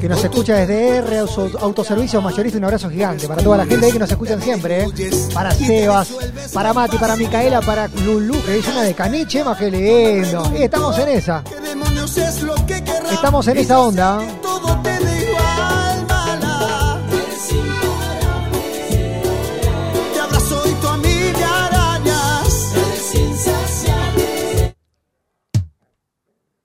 [0.00, 2.58] que nos escucha desde R Auto- Autoservicio Mayorista.
[2.58, 4.84] Un abrazo gigante para toda la gente ahí que nos escuchan siempre.
[4.84, 5.10] ¿eh?
[5.34, 6.08] Para Sebas,
[6.52, 10.42] para Mati, para Micaela, para Lulu, que dice una de caniche, más que lindo.
[10.56, 11.42] Y estamos en esa.
[13.08, 13.12] es.
[13.12, 14.20] Estamos en esa onda.
[14.22, 14.28] ¿eh?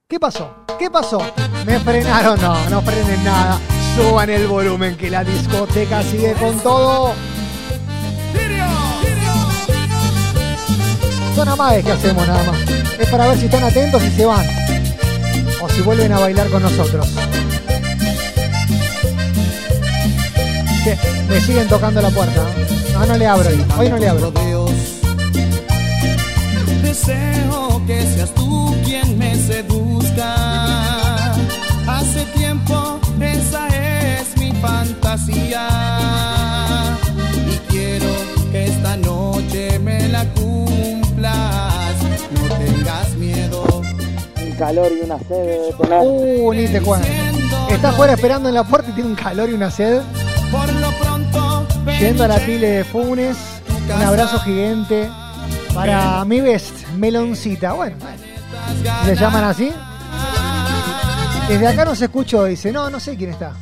[0.10, 0.56] ¿Qué pasó?
[0.80, 1.20] ¿Qué pasó?
[1.66, 2.40] ¿Me frenaron?
[2.40, 3.60] No, no frenen nada.
[3.94, 7.12] Suban el volumen que la discoteca sigue con todo.
[11.36, 12.58] Son amades que hacemos nada más.
[12.98, 14.46] Es para ver si están atentos y se van.
[15.62, 17.06] O si vuelven a bailar con nosotros.
[20.86, 20.98] Che,
[21.28, 22.42] me siguen tocando la puerta.
[22.44, 22.94] ¿eh?
[22.94, 23.50] No, no le abro.
[23.50, 23.66] hoy.
[23.78, 24.32] Hoy no le abro.
[26.82, 29.87] Deseo que seas tú quien me seduzca.
[34.62, 35.68] Fantasía.
[37.48, 38.08] Y quiero
[38.52, 41.96] que esta noche me la cumplas.
[42.32, 43.82] No tengas miedo.
[44.42, 45.98] Un calor y una sed de.
[46.02, 47.08] Uh, ni te cuento.
[47.70, 50.02] Está afuera esperando en la puerta y tiene un calor y una sed.
[50.52, 51.68] Por lo pronto,
[52.00, 53.38] Yendo a la pile de Funes,
[53.94, 55.10] un abrazo gigante
[55.74, 57.74] para mi best, Meloncita.
[57.74, 57.98] Bueno,
[59.06, 59.72] ¿le llaman así?
[61.48, 62.72] Desde acá no se escuchó, dice.
[62.72, 63.54] No, no sé quién está.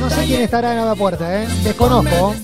[0.00, 1.48] No sé quién estará en la puerta, ¿eh?
[1.64, 2.34] Desconozco.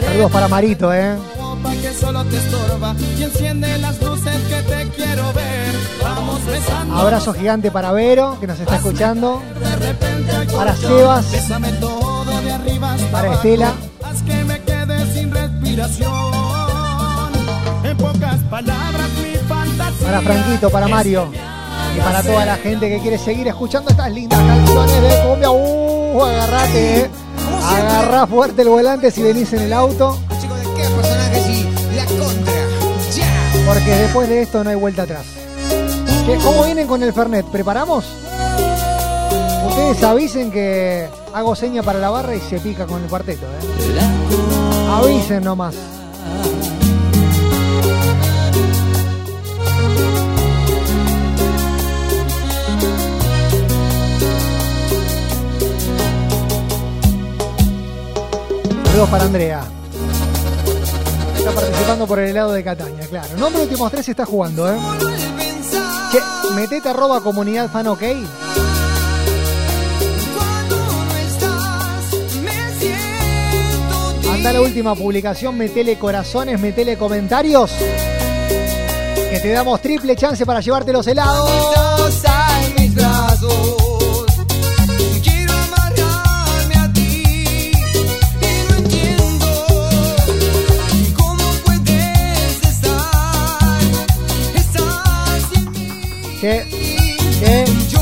[0.00, 1.16] Saludos para Marito, ¿eh?
[1.62, 5.74] pa' que solo te estorba y enciende las luces que te quiero ver.
[6.02, 6.96] Vamos besando.
[6.96, 9.42] Abrazo gigante para Vero, que nos está escuchando.
[10.54, 11.26] Para Sebas,
[13.10, 13.34] para.
[13.34, 13.72] Estela.
[14.04, 16.12] Haz que me quede sin respiración.
[17.84, 20.06] En pocas palabras, mi fantasía.
[20.06, 21.51] Para Franquito, para Mario.
[21.94, 25.50] Y para toda la gente que quiere seguir escuchando estas lindas canciones de cumbia.
[25.50, 27.10] Uh, agarrate, eh.
[27.64, 30.18] Agarrá fuerte el volante si venís en el auto.
[33.66, 35.26] Porque después de esto no hay vuelta atrás.
[36.42, 37.46] ¿Cómo vienen con el Fernet?
[37.46, 38.04] ¿Preparamos?
[39.66, 44.90] Ustedes avisen que hago seña para la barra y se pica con el cuarteto, ¿eh?
[44.90, 45.74] Avisen nomás.
[58.92, 59.62] Saludos para Andrea.
[61.38, 63.38] Está participando por el helado de Cataña, claro.
[63.38, 64.76] Nombre últimos tres está jugando, ¿eh?
[66.10, 66.20] Che,
[66.54, 68.02] metete arroba comunidad fan ok.
[74.30, 77.70] Anda la última publicación, metele corazones, metele comentarios.
[79.30, 81.50] Que te damos triple chance para llevarte los helados.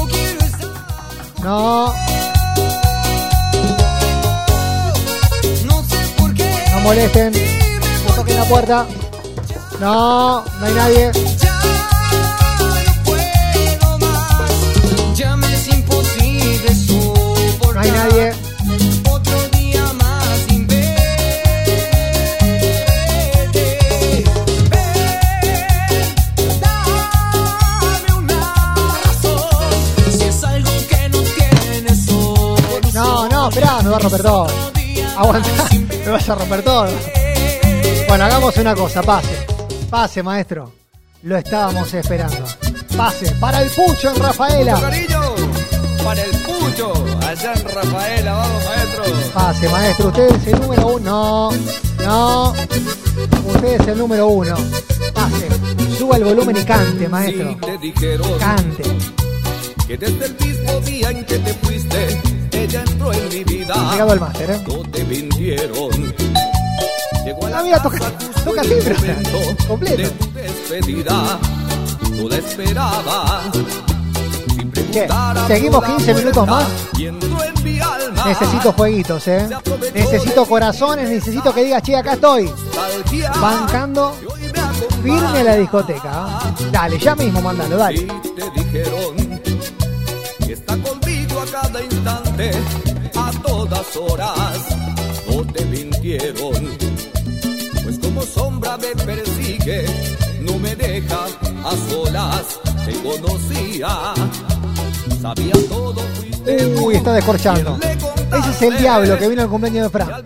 [0.08, 0.70] Quiero estar.
[1.42, 1.92] No,
[5.66, 6.64] No sé por qué.
[6.72, 7.32] no molesten.
[8.06, 8.86] No toquen la puerta.
[9.78, 11.12] No, no hay nadie.
[17.74, 18.32] No hay nadie.
[33.90, 34.46] Me va a romper todo.
[35.16, 35.48] Aguanta,
[36.04, 36.88] me vas a romper todo.
[38.06, 39.46] Bueno, hagamos una cosa, pase.
[39.90, 40.72] Pase, maestro.
[41.22, 42.44] Lo estábamos esperando.
[42.96, 44.76] Pase, para el pucho en Rafaela.
[46.04, 46.92] Para el pucho,
[47.26, 49.04] allá en Rafaela, vamos maestro.
[49.34, 50.08] Pase, maestro.
[50.08, 51.50] Usted es el número uno.
[51.98, 52.54] No, no.
[53.46, 54.56] Usted es el número uno.
[55.12, 55.48] Pase.
[55.98, 57.56] Suba el volumen y cante, maestro.
[58.38, 58.82] Cante.
[59.88, 62.29] que desde el mismo día en que te fuiste,
[62.62, 63.74] ella entró en mi vida.
[63.90, 64.60] Llegado al máster, ¿eh?
[64.66, 66.14] No te mintieron.
[67.24, 67.98] Llegó a la mira, toca,
[68.44, 68.96] toca timbre.
[69.66, 69.96] Completo.
[69.96, 71.38] de tu despedida.
[72.16, 73.44] Tú la esperabas.
[74.54, 75.08] Sin ¿Qué?
[75.46, 76.68] ¿Seguimos toda 15 minutos más?
[78.26, 79.48] Necesito jueguitos, ¿eh?
[79.94, 82.50] Necesito corazones, necesito que digas, che, acá estoy.
[83.40, 84.14] Bancando
[85.02, 86.38] firme la discoteca.
[86.70, 88.06] Dale, ya mismo, mandalo, dale.
[92.00, 92.50] Instante,
[93.16, 94.58] a todas horas.
[95.28, 96.78] No te mintieron.
[98.00, 99.84] como sombra me persigue,
[100.40, 101.26] no me deja
[101.64, 104.14] a solas, te conocía.
[105.20, 107.78] Sabía todo, fuiste Uy, está descorchando.
[107.82, 110.24] Ese es el diablo que vino al cumpleaños de Fran.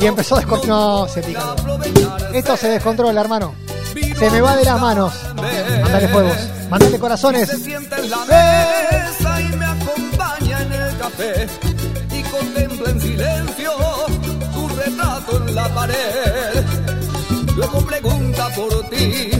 [0.00, 0.68] Y empezó a descorchar.
[0.68, 1.54] No, se pica.
[2.32, 3.54] Esto se descontrola, hermano.
[4.18, 5.12] Se me va de las manos.
[5.36, 6.36] Mándale fuegos.
[6.70, 7.48] Mándale corazones.
[7.50, 7.58] se
[12.10, 13.70] y contempla en silencio
[14.54, 16.64] tu retrato en la pared.
[17.56, 19.30] Luego pregunta por ti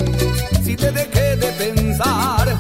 [0.65, 2.57] si te dejé de pensar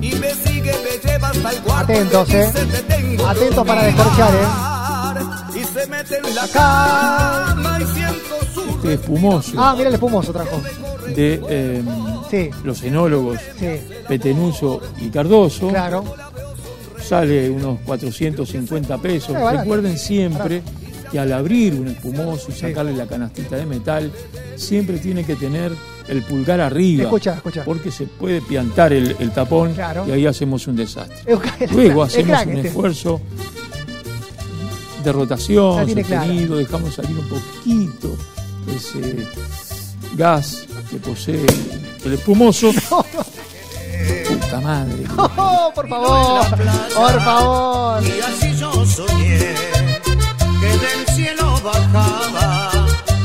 [0.00, 1.92] y me sigue, me lleva hasta el cuarto.
[1.92, 2.46] Atentos, eh.
[2.52, 5.58] dice, "Te tengo que Atentos para descorchar, eh.
[5.58, 10.32] Y se mete en la cama y siento su Este espumoso Ah, mira el espumoso
[10.32, 10.60] trajo.
[11.14, 11.82] de eh,
[12.30, 13.80] Sí, los enólogos sí.
[14.06, 15.68] Petenuso y Cardoso.
[15.68, 16.04] Claro.
[17.08, 19.34] Sale unos 450 pesos.
[19.52, 20.62] Recuerden siempre
[21.10, 24.12] que al abrir un espumoso y sacarle la canastita de metal,
[24.56, 25.72] siempre tiene que tener
[26.08, 27.04] el pulgar arriba.
[27.04, 27.64] Escucha, escucha.
[27.64, 30.04] Porque se puede piantar el, el tapón Claro.
[30.06, 31.16] y ahí hacemos un desastre.
[31.60, 32.68] Es- Luego hacemos un este.
[32.68, 33.20] esfuerzo
[35.02, 38.14] de rotación, sostenido, dejamos salir un poquito
[38.76, 39.26] ese
[40.16, 41.46] gas que posee
[42.04, 42.70] el espumoso.
[44.48, 45.04] Puta madre.
[45.36, 46.40] Oh, por favor,
[46.96, 48.02] por favor.
[48.02, 52.70] Y así yo soñé que del cielo bajaba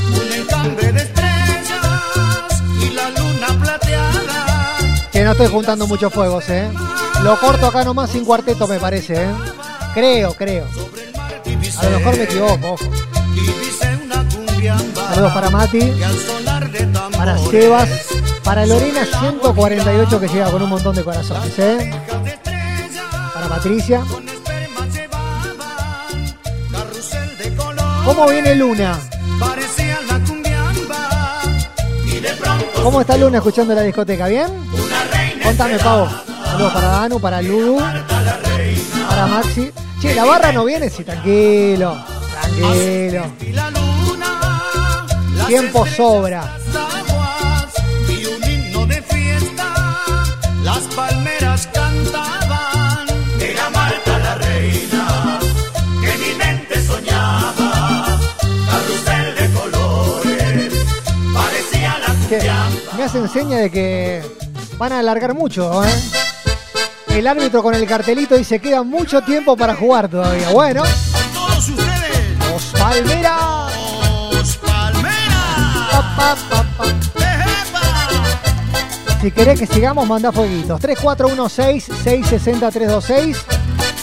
[0.09, 4.78] un encambre de estrellas y la luna plateada.
[5.11, 6.69] Que no estoy juntando muchos fuegos, ¿eh?
[7.24, 9.34] Lo corto acá nomás sin cuarteto, me parece, ¿eh?
[9.93, 10.67] Creo, creo.
[11.80, 12.86] A lo mejor me equivoco, ojo.
[13.36, 13.49] Y
[14.64, 15.91] Saludos para Mati,
[17.18, 17.89] para Sebas,
[18.45, 21.91] para Lorena 148 que llega con un montón de corazones, ¿eh?
[23.34, 24.03] Para Patricia.
[28.05, 28.97] ¿Cómo viene Luna?
[32.82, 34.28] ¿Cómo está Luna escuchando la discoteca?
[34.28, 34.47] ¿Bien?
[35.43, 36.07] Contame, Pavo.
[36.45, 37.80] Saludos para Danu, para Ludu,
[39.09, 39.74] para Maxi.
[40.01, 41.97] Che, la barra no viene, sí, tranquilo.
[42.32, 43.82] Tranquilo.
[45.48, 46.41] Tiempo sobra.
[46.74, 47.74] aguas
[48.08, 49.74] y un himno de fiesta
[50.64, 53.08] las palmeras cantaban
[53.39, 55.39] era Marta la reina
[56.02, 58.20] que mi mente soñaba
[58.70, 60.74] carrusel de colores
[61.34, 64.24] parecía la Che, me hacen seña de que
[64.78, 65.89] van a alargar mucho, ¿eh?
[67.10, 70.50] El árbitro con el cartelito dice queda mucho tiempo para jugar todavía.
[70.50, 70.84] Bueno,
[71.34, 73.53] todos ustedes los Palmeras.
[76.16, 76.86] Pa, pa, pa.
[79.22, 80.82] Si querés que sigamos, manda fueguitos.
[80.82, 83.38] 3416-660-326.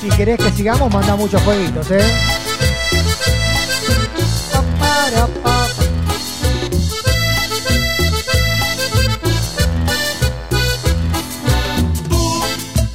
[0.00, 2.00] Si querés que sigamos, manda muchos fueguitos, ¿eh?
[4.50, 5.66] Pa, para, pa, pa.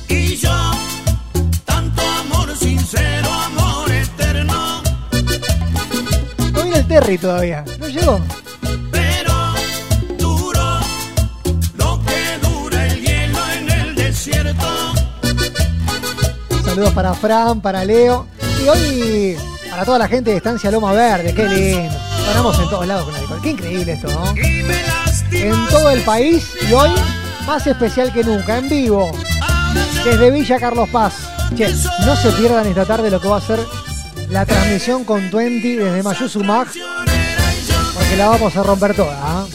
[0.07, 0.71] y yo
[1.65, 4.81] tanto amor sincero amor eterno
[6.53, 7.63] No viene el Terry todavía.
[7.79, 8.19] No llegó.
[16.75, 18.27] Saludos para Fran, para Leo.
[18.61, 19.37] Y hoy,
[19.69, 21.33] para toda la gente de Estancia Loma Verde.
[21.33, 21.95] Qué lindo.
[22.27, 23.41] Ganamos en todos lados con discoteca.
[23.41, 24.33] Qué increíble esto, ¿no?
[25.31, 26.89] En todo el país y hoy,
[27.47, 29.09] más especial que nunca, en vivo.
[30.03, 31.13] Desde Villa Carlos Paz.
[31.55, 31.73] Che,
[32.05, 33.61] no se pierdan esta tarde lo que va a ser
[34.29, 36.67] la transmisión con Twenty desde Mayuzumag.
[37.93, 39.17] Porque la vamos a romper toda.
[39.23, 39.45] ¿ah?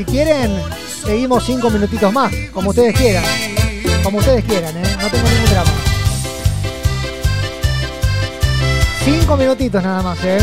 [0.00, 0.50] Si quieren,
[1.04, 3.22] seguimos cinco minutitos más, como ustedes quieran.
[4.02, 4.96] Como ustedes quieran, ¿eh?
[4.98, 5.70] No tengo ningún drama.
[9.04, 10.38] Cinco minutitos nada más, ¿eh?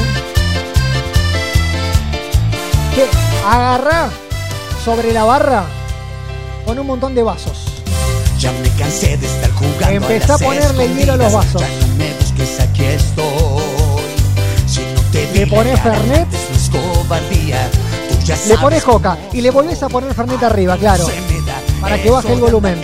[2.94, 3.08] Que
[3.48, 4.12] agarrá
[4.86, 5.66] sobre la barra
[6.64, 7.82] con un montón de vasos.
[8.38, 11.62] ya me cansé de estar jugando Empezá a ponerle hielo a los vasos.
[11.62, 13.64] ya no me busques aquí estoy
[14.68, 16.28] si no te Le pones Fernet.
[16.32, 17.68] es cobardía
[18.28, 21.08] Le pones coca y le volvés a poner Fernet arriba, claro.
[21.80, 22.82] Para que baje el volumen.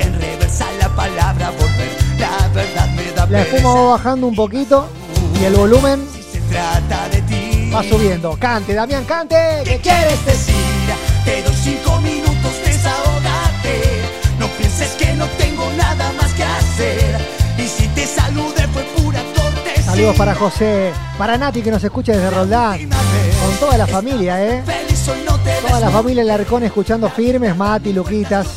[3.30, 4.88] La espuma va bajando un poquito
[5.42, 6.08] y el volumen
[7.74, 8.38] va subiendo.
[8.40, 9.36] Cante, Damián, cante.
[9.66, 10.56] ¿Qué quieres decir?
[11.26, 13.82] Te doy cinco minutos, desahógate.
[14.40, 17.20] No pienses que no tengo nada más que hacer.
[17.58, 19.84] Y si te saludé fue pura cortesía.
[19.84, 22.90] Saludos para José, para Nati que nos escucha desde Roldán.
[22.90, 24.64] Con toda la familia, ¿eh?
[25.06, 28.48] Toda la familia Larcón escuchando firmes, Mati, Luquitas.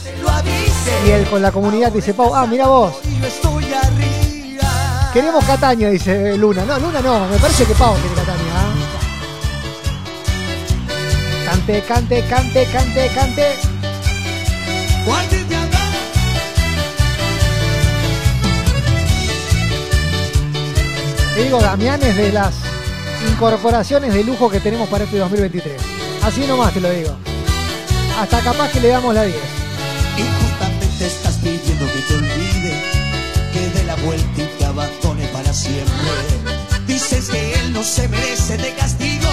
[1.04, 2.94] Y él con la comunidad dice, Pau, ah, mira vos.
[5.12, 6.64] Queremos Cataña, dice Luna.
[6.64, 8.52] No, Luna no, me parece que Pau quiere Cataña.
[8.54, 8.74] ¿ah?
[11.46, 13.56] Cante, cante, cante, cante, cante.
[21.34, 22.54] Te digo, Damián es de las
[23.30, 25.95] incorporaciones de lujo que tenemos para este 2023.
[26.26, 27.10] Así nomás te lo digo.
[28.18, 29.36] Hasta capaz que le damos la 10.
[30.18, 32.82] Injustamente estás pidiendo que te olvide,
[33.52, 35.94] que dé la vuelta y te abandone para siempre.
[36.88, 39.28] Dices que él no se merece de castigo,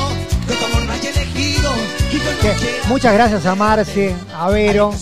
[0.48, 1.72] que tu amor no haya elegido.
[2.12, 4.94] Y no Que quiero muchas gracias a Marce, a Vero,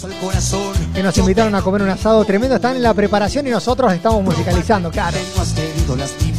[0.94, 2.56] que nos invitaron a comer un asado tremendo.
[2.56, 5.18] Están en la preparación y nosotros estamos musicalizando, claro.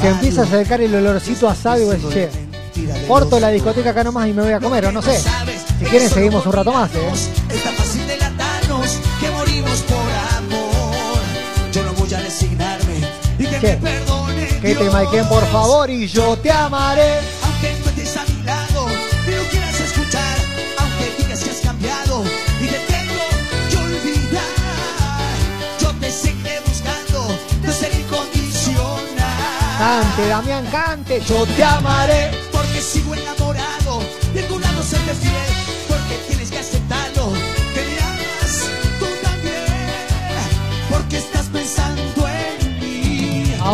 [0.01, 2.31] Se empieza a acercar el olorcito a asado y vos che,
[3.07, 5.19] corto la discoteca acá nomás y me voy a comer, o no sé.
[5.79, 7.09] Si quieren seguimos un rato más, ¿eh?
[7.51, 9.99] Es tan fácil delatarnos que morimos por
[10.37, 11.21] amor.
[11.73, 12.97] Yo no voy a resignarme
[13.39, 13.67] y que ¿Qué?
[13.69, 14.47] me perdone.
[14.47, 14.93] Que te Dios.
[14.93, 17.19] marquen por favor y yo te amaré.
[17.43, 18.87] Aunque no estés a mi lado
[19.27, 20.37] y no quieras escuchar,
[20.79, 22.23] aunque digas que has cambiado
[22.61, 23.25] y te tengo
[23.71, 24.43] que olvidar,
[25.81, 27.27] yo te seguiré buscando
[27.63, 29.79] de ser incondicional.
[29.79, 32.31] Cante, Damián, cante, yo te amaré.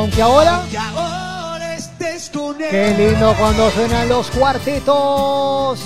[0.09, 0.65] Aunque ahora,
[2.71, 5.81] qué lindo cuando suenan los cuartetos.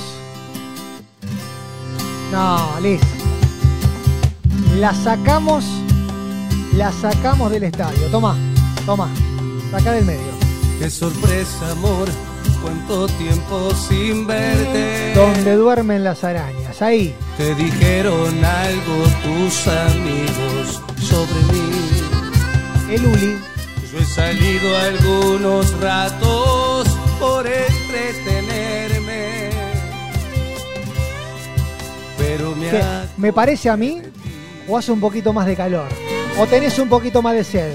[2.30, 3.06] No, listo.
[4.76, 5.64] La sacamos,
[6.76, 8.06] la sacamos del estadio.
[8.12, 8.36] Toma,
[8.86, 9.08] toma,
[9.72, 10.32] saca del medio.
[10.78, 12.08] Qué sorpresa, amor,
[12.62, 15.14] cuánto tiempo sin verte.
[15.16, 17.12] Donde duermen las arañas, ahí.
[17.36, 22.94] Te dijeron algo tus amigos sobre mí.
[22.94, 23.41] El Uli.
[24.14, 26.86] Salido algunos ratos
[27.18, 29.48] por entretenerme.
[32.18, 32.54] Pero
[33.16, 34.02] ¿Me parece a mí?
[34.68, 35.88] ¿O hace un poquito más de calor?
[36.38, 37.72] ¿O tenés un poquito más de sed?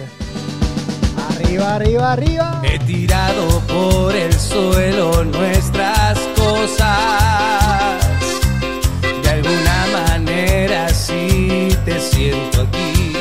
[1.31, 2.61] Arriba, arriba, arriba.
[2.63, 8.06] He tirado por el suelo nuestras cosas.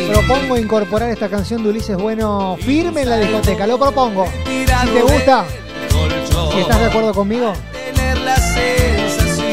[0.08, 3.66] Propongo incorporar esta canción de Ulises Bueno firme en la discoteca.
[3.66, 4.26] Lo propongo.
[4.44, 5.44] Si te gusta,
[6.52, 7.52] si estás de acuerdo conmigo,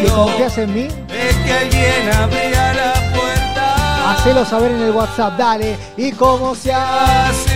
[0.04, 0.88] si confías en mí,
[4.06, 5.38] hacelo saber en el WhatsApp.
[5.38, 5.78] Dale.
[5.98, 7.53] Y como se hace.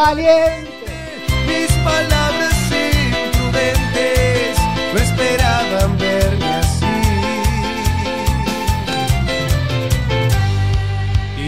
[0.00, 0.70] Valiente.
[1.46, 4.58] Mis palabras imprudentes
[4.92, 6.86] no esperaban verme así.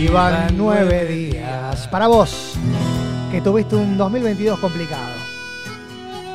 [0.04, 1.88] Iban nueve días.
[1.88, 2.54] Para vos,
[3.30, 5.14] que tuviste un 2022 complicado.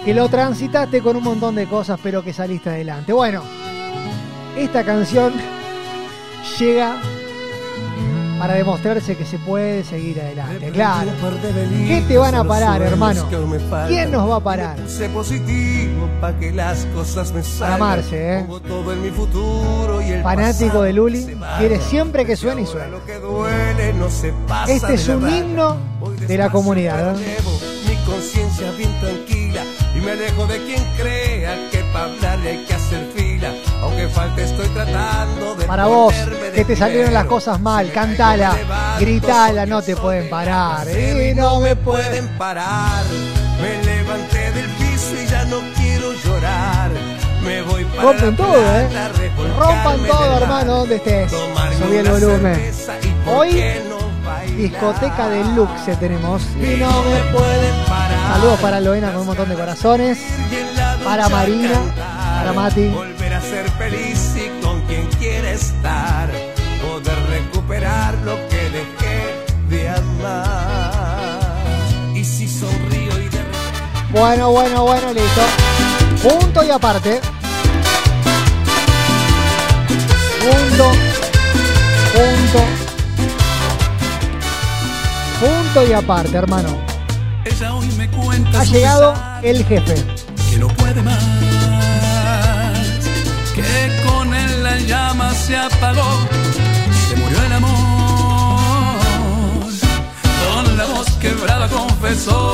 [0.03, 3.13] Que lo transitaste con un montón de cosas, pero que saliste adelante.
[3.13, 3.43] Bueno,
[4.55, 5.33] esta canción
[6.57, 6.97] llega
[8.39, 10.69] para demostrarse que se puede seguir adelante.
[10.71, 11.11] Claro.
[11.87, 13.27] ¿Qué te van a parar, hermano?
[13.87, 14.77] ¿Quién nos va a parar?
[15.13, 17.79] Positivo para que las cosas me salgan.
[17.79, 18.39] Marce, ¿eh?
[18.41, 22.65] Pongo todo en mi futuro y el Fanático de Luli, quiere siempre que suene y
[22.65, 22.97] suene.
[24.67, 25.77] Este es un himno
[26.27, 27.19] de la comunidad.
[27.19, 27.37] ¿eh?
[27.87, 29.63] Mi conciencia bien tranquila
[29.95, 33.06] y me alejo de quien crea que para hablarle hay que hacer
[33.97, 34.03] fila.
[34.03, 35.65] Aunque falte, estoy tratando de.
[35.65, 36.13] Para vos,
[36.53, 38.55] que te salieron las cosas mal, cantala,
[38.99, 40.87] gritala, no te pueden parar.
[40.87, 43.03] Y Y no me pueden parar.
[43.61, 46.91] Me levanté del piso y ya no quiero llorar.
[47.43, 48.89] Me voy para Rompen todo, ¿eh?
[49.57, 51.31] Rompan todo, hermano, donde estés.
[51.31, 52.71] Subí el volumen.
[53.25, 53.63] Hoy,
[54.57, 56.43] discoteca deluxe tenemos.
[56.55, 58.33] Y no me pueden parar.
[58.33, 60.19] Saludos para Loena con un montón de corazones.
[61.03, 62.91] Para Marina, para Mati.
[63.49, 66.29] Ser feliz y con quien quiere estar.
[66.81, 71.39] Poder recuperar lo que dejé de amar.
[72.13, 73.39] Y si sonrío y de
[74.11, 75.41] Bueno, bueno, bueno, listo.
[76.21, 77.21] Punto y aparte.
[80.39, 80.91] Punto.
[82.13, 82.65] Punto.
[85.39, 86.69] Punto y aparte, hermano.
[87.45, 89.95] Ella hoy me cuenta Ha llegado el jefe.
[90.49, 91.23] que no puede más,
[93.57, 96.11] que con él la llama se apagó,
[97.07, 98.57] se murió el amor.
[100.43, 102.46] Con la voz quebrada confesó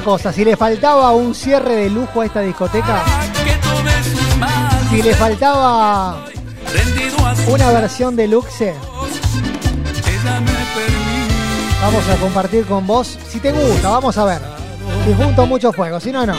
[0.00, 3.02] cosa, si le faltaba un cierre de lujo a esta discoteca,
[4.90, 6.24] si le faltaba
[7.48, 8.74] una versión deluxe,
[11.80, 13.18] vamos a compartir con vos.
[13.28, 14.40] Si te gusta, vamos a ver.
[15.04, 16.34] Si junto mucho fuego, si no, no.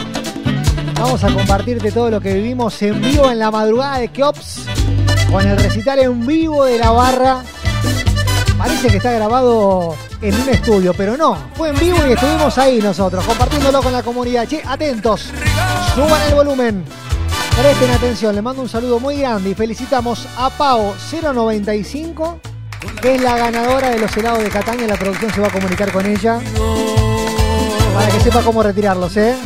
[0.94, 4.66] Vamos a compartirte todo lo que vivimos en vivo en la madrugada de Keops,
[5.30, 7.42] con el recital en vivo de la barra.
[8.58, 11.38] Parece que está grabado en un estudio, pero no.
[11.54, 14.48] Fue en vivo y estuvimos ahí nosotros, compartiéndolo con la comunidad.
[14.48, 15.30] Che, atentos,
[15.94, 16.84] suban el volumen.
[17.56, 22.40] Presten atención, le mando un saludo muy grande y felicitamos a Pau 095,
[23.00, 24.88] que es la ganadora de los helados de Cataña.
[24.88, 26.40] La producción se va a comunicar con ella
[27.94, 29.36] para que sepa cómo retirarlos, ¿eh?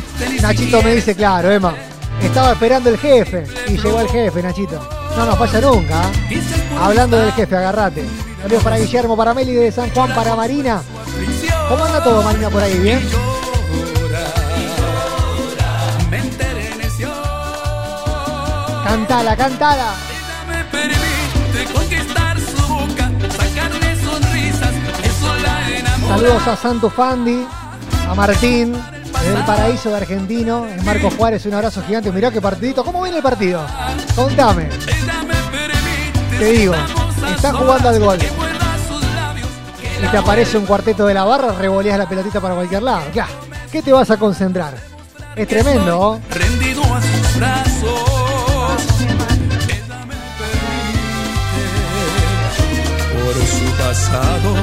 [0.40, 1.74] Nachito me dice, claro, Emma,
[2.22, 4.80] estaba esperando el jefe y llegó el jefe, Nachito.
[5.16, 6.02] No nos falla nunca.
[6.30, 6.42] ¿eh?
[6.80, 8.31] Hablando del jefe, agarrate.
[8.42, 10.82] Saludos para Guillermo, para Meli de San Juan, para Marina.
[11.68, 12.76] ¿Cómo anda todo, Marina, por ahí?
[12.78, 13.00] ¿Bien?
[18.84, 19.94] Cantala, cantala.
[26.08, 27.46] Saludos a Santo Fandi,
[28.08, 28.72] a Martín,
[29.22, 32.10] desde el paraíso de Argentino, en Marco Juárez, un abrazo gigante.
[32.10, 32.84] Mirá qué partidito.
[32.84, 33.64] ¿Cómo viene el partido?
[34.14, 34.68] Contame.
[36.38, 36.74] Te digo,
[37.30, 38.18] está jugando al gol.
[40.02, 43.04] Y te aparece un cuarteto de la barra, revoleas la pelotita para cualquier lado.
[43.14, 43.28] Ya,
[43.70, 44.74] ¿qué te vas a concentrar?
[45.36, 48.00] Es tremendo, rendido a sus brazos.
[53.14, 54.54] Por su pasado.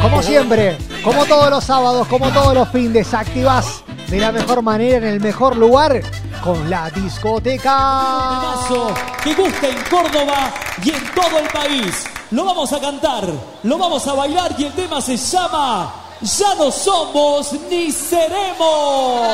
[0.00, 4.98] Como siempre, como todos los sábados, como todos los fines, activás de la mejor manera,
[4.98, 6.02] en el mejor lugar,
[6.44, 8.28] con la discoteca.
[8.28, 8.92] Temazo
[9.22, 10.52] que gusta en Córdoba
[10.84, 12.04] y en todo el país.
[12.32, 13.26] Lo vamos a cantar,
[13.62, 19.26] lo vamos a bailar y el tema se llama Ya no somos ni seremos.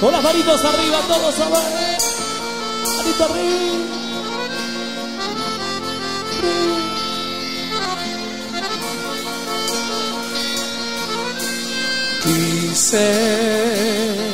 [0.00, 1.98] Con las manitos arriba, todos a ver.
[2.96, 3.74] Manito arriba.
[12.24, 14.33] Quise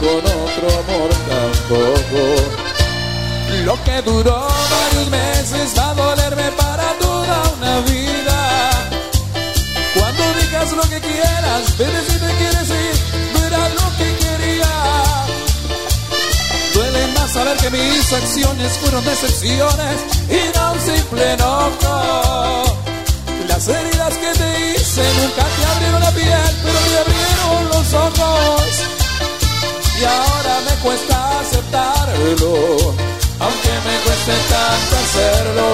[0.00, 2.20] con otro amor tampoco.
[3.64, 8.70] Lo que duró varios meses va a dolerme para toda una vida.
[9.94, 12.96] Cuando digas lo que quieras, vete si te quieres ir,
[13.32, 14.74] no era lo que quería.
[16.74, 19.96] Duele más saber que mis acciones fueron decepciones
[20.28, 22.64] y no un simple enojo.
[23.48, 28.95] Las heridas que te hice nunca te abrieron la piel, pero te abrieron los ojos.
[29.98, 32.94] Y ahora me cuesta aceptarlo,
[33.40, 35.68] aunque me cueste tanto hacerlo.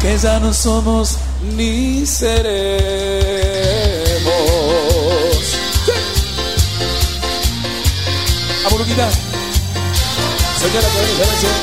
[0.00, 1.16] Que ya no somos
[1.56, 2.34] ni seremos.
[8.66, 9.08] A Buruquita.
[10.58, 11.54] Señora que.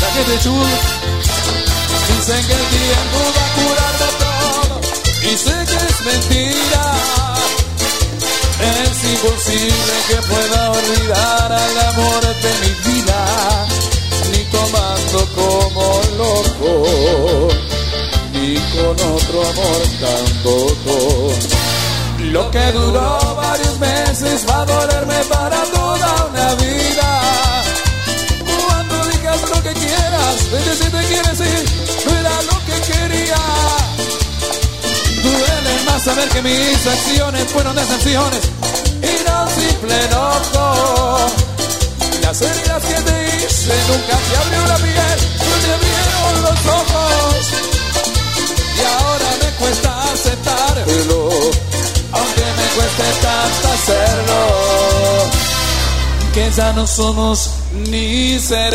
[0.00, 0.68] La gente chul.
[2.08, 4.11] Dicen que el tiempo va a.
[5.24, 6.84] Y sé que es mentira.
[8.60, 13.66] Es imposible que pueda olvidar al amor de mi vida.
[14.32, 17.48] Ni tomando como loco.
[18.32, 21.52] Ni con nuestro amor tan tonto.
[22.18, 27.62] Lo que duró varios meses va a dolerme para toda una vida.
[28.66, 31.64] Cuando digas lo que quieras, vete si te quieres ir,
[32.18, 33.81] era lo que quería.
[36.04, 38.40] Saber que mis acciones fueron decepciones
[39.02, 41.30] y no simple enojo.
[42.22, 47.36] Las heridas que te hice nunca te abrió la piel, no te abrieron los ojos.
[48.76, 51.20] Y ahora me cuesta aceptarlo,
[52.10, 54.40] aunque me cueste tanto hacerlo.
[56.34, 57.50] Que ya no somos
[57.90, 58.72] ni seremos.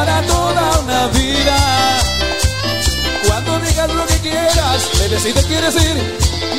[0.00, 1.58] Para toda una vida.
[3.26, 5.96] Cuando digas lo que quieras, debes si te quieres ir,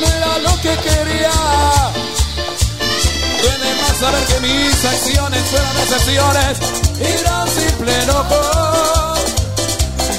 [0.00, 1.36] no era lo que quería.
[3.42, 6.52] Duele más saber que mis acciones fueron excepciones
[7.08, 8.40] y no simple enojo.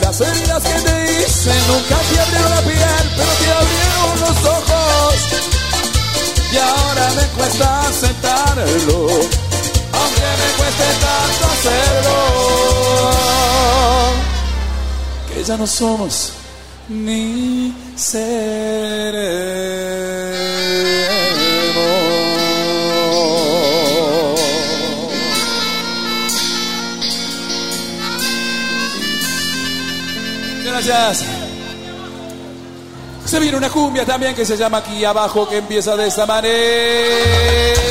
[0.02, 5.14] Las heridas que te hice nunca te abrieron la piel, pero te abrieron los ojos.
[6.52, 9.44] Y ahora me cuesta aceptarlo
[9.94, 12.63] aunque me cueste tanto hacerlo,
[15.34, 16.34] que ya no somos
[16.90, 18.34] ni seremos.
[30.66, 31.26] Gracias.
[33.26, 37.83] Se viene una cumbia también que se llama aquí abajo que empieza de esta manera.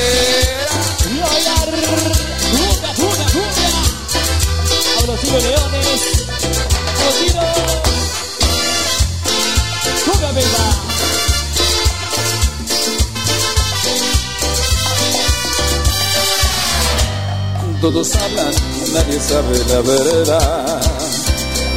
[17.82, 18.54] Todos hablan,
[18.94, 20.80] nadie sabe la verdad.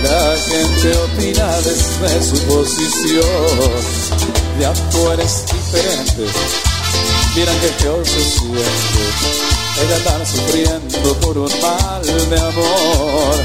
[0.03, 3.25] La gente opina desde su posición.
[4.59, 6.27] De afuera es diferente.
[7.35, 9.01] Miran que peor se siente.
[9.81, 13.35] El andar sufriendo por un mal de amor.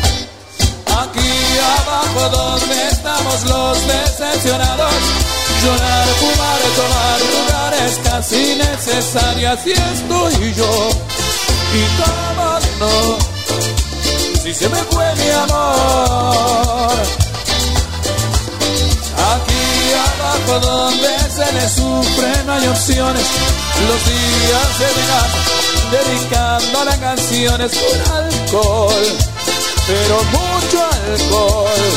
[1.00, 1.32] Aquí
[1.78, 4.92] abajo donde estamos los decepcionados.
[5.64, 9.66] Llorar, fumar, tomar lugares casi necesarias.
[9.66, 11.19] Y estoy yo.
[11.72, 13.18] Y cómo no,
[14.42, 16.98] si se me fue mi amor.
[19.32, 23.24] Aquí abajo donde se le sufre no hay opciones.
[23.86, 25.30] Los días se verán
[25.92, 29.06] dedicando las canciones con alcohol,
[29.86, 30.78] pero mucho
[31.12, 31.92] alcohol.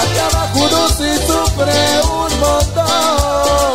[0.00, 3.71] Aquí abajo uno sí sufre un montón.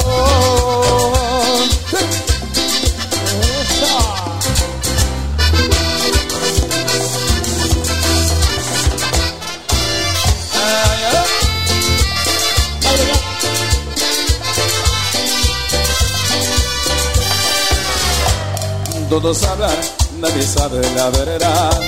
[19.09, 19.71] Todos hablan,
[20.19, 21.81] nadie sabe la verdad.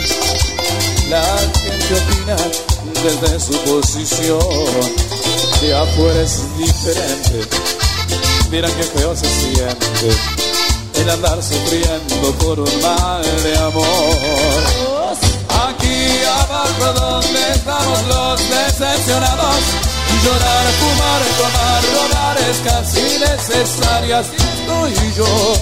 [1.09, 2.37] La gente opina
[3.03, 4.39] desde su posición.
[5.61, 7.45] De afuera es diferente.
[8.49, 10.39] Miran qué feo se siente
[10.95, 15.13] el andar sufriendo por un mal de amor.
[15.67, 19.55] Aquí abajo donde estamos los decepcionados.
[20.23, 24.19] Llorar, fumar, tomar, rodar es casi necesaria.
[24.19, 25.53] Así estoy yo.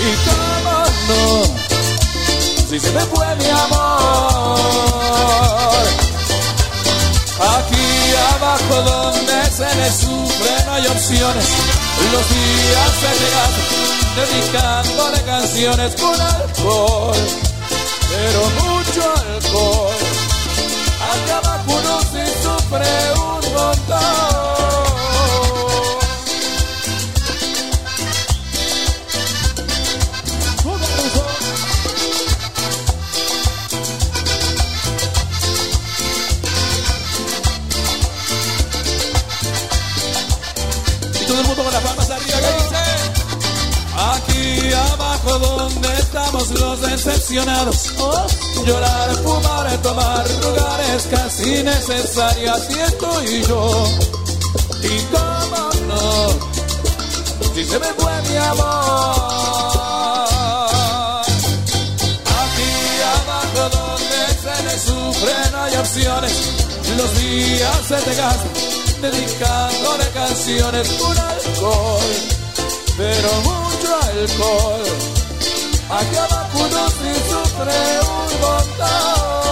[0.00, 0.59] Y cómo
[2.68, 4.60] si se me fue mi amor.
[7.40, 11.46] Aquí abajo donde se le sufre no hay opciones.
[12.12, 13.52] Los días se llegan
[14.16, 17.16] dedicándole canciones con alcohol,
[18.10, 19.02] pero mucho
[19.34, 19.96] alcohol.
[21.12, 24.29] Aquí abajo uno sí sufre un montón.
[46.52, 47.92] Los decepcionados.
[48.66, 53.84] Llorar, fumar, tomar lugares casi necesarias Y estoy yo.
[54.82, 56.28] Y cómo no
[57.54, 59.20] Si se me fue mi amor.
[62.40, 62.72] Aquí
[63.16, 65.50] abajo donde se le sube
[67.20, 68.48] día se te gasta
[69.00, 70.88] dedicándole canciones.
[70.92, 72.00] Con alcohol,
[72.96, 75.19] pero mucho alcohol
[75.92, 79.49] Aquí abajo no se sufre un montón.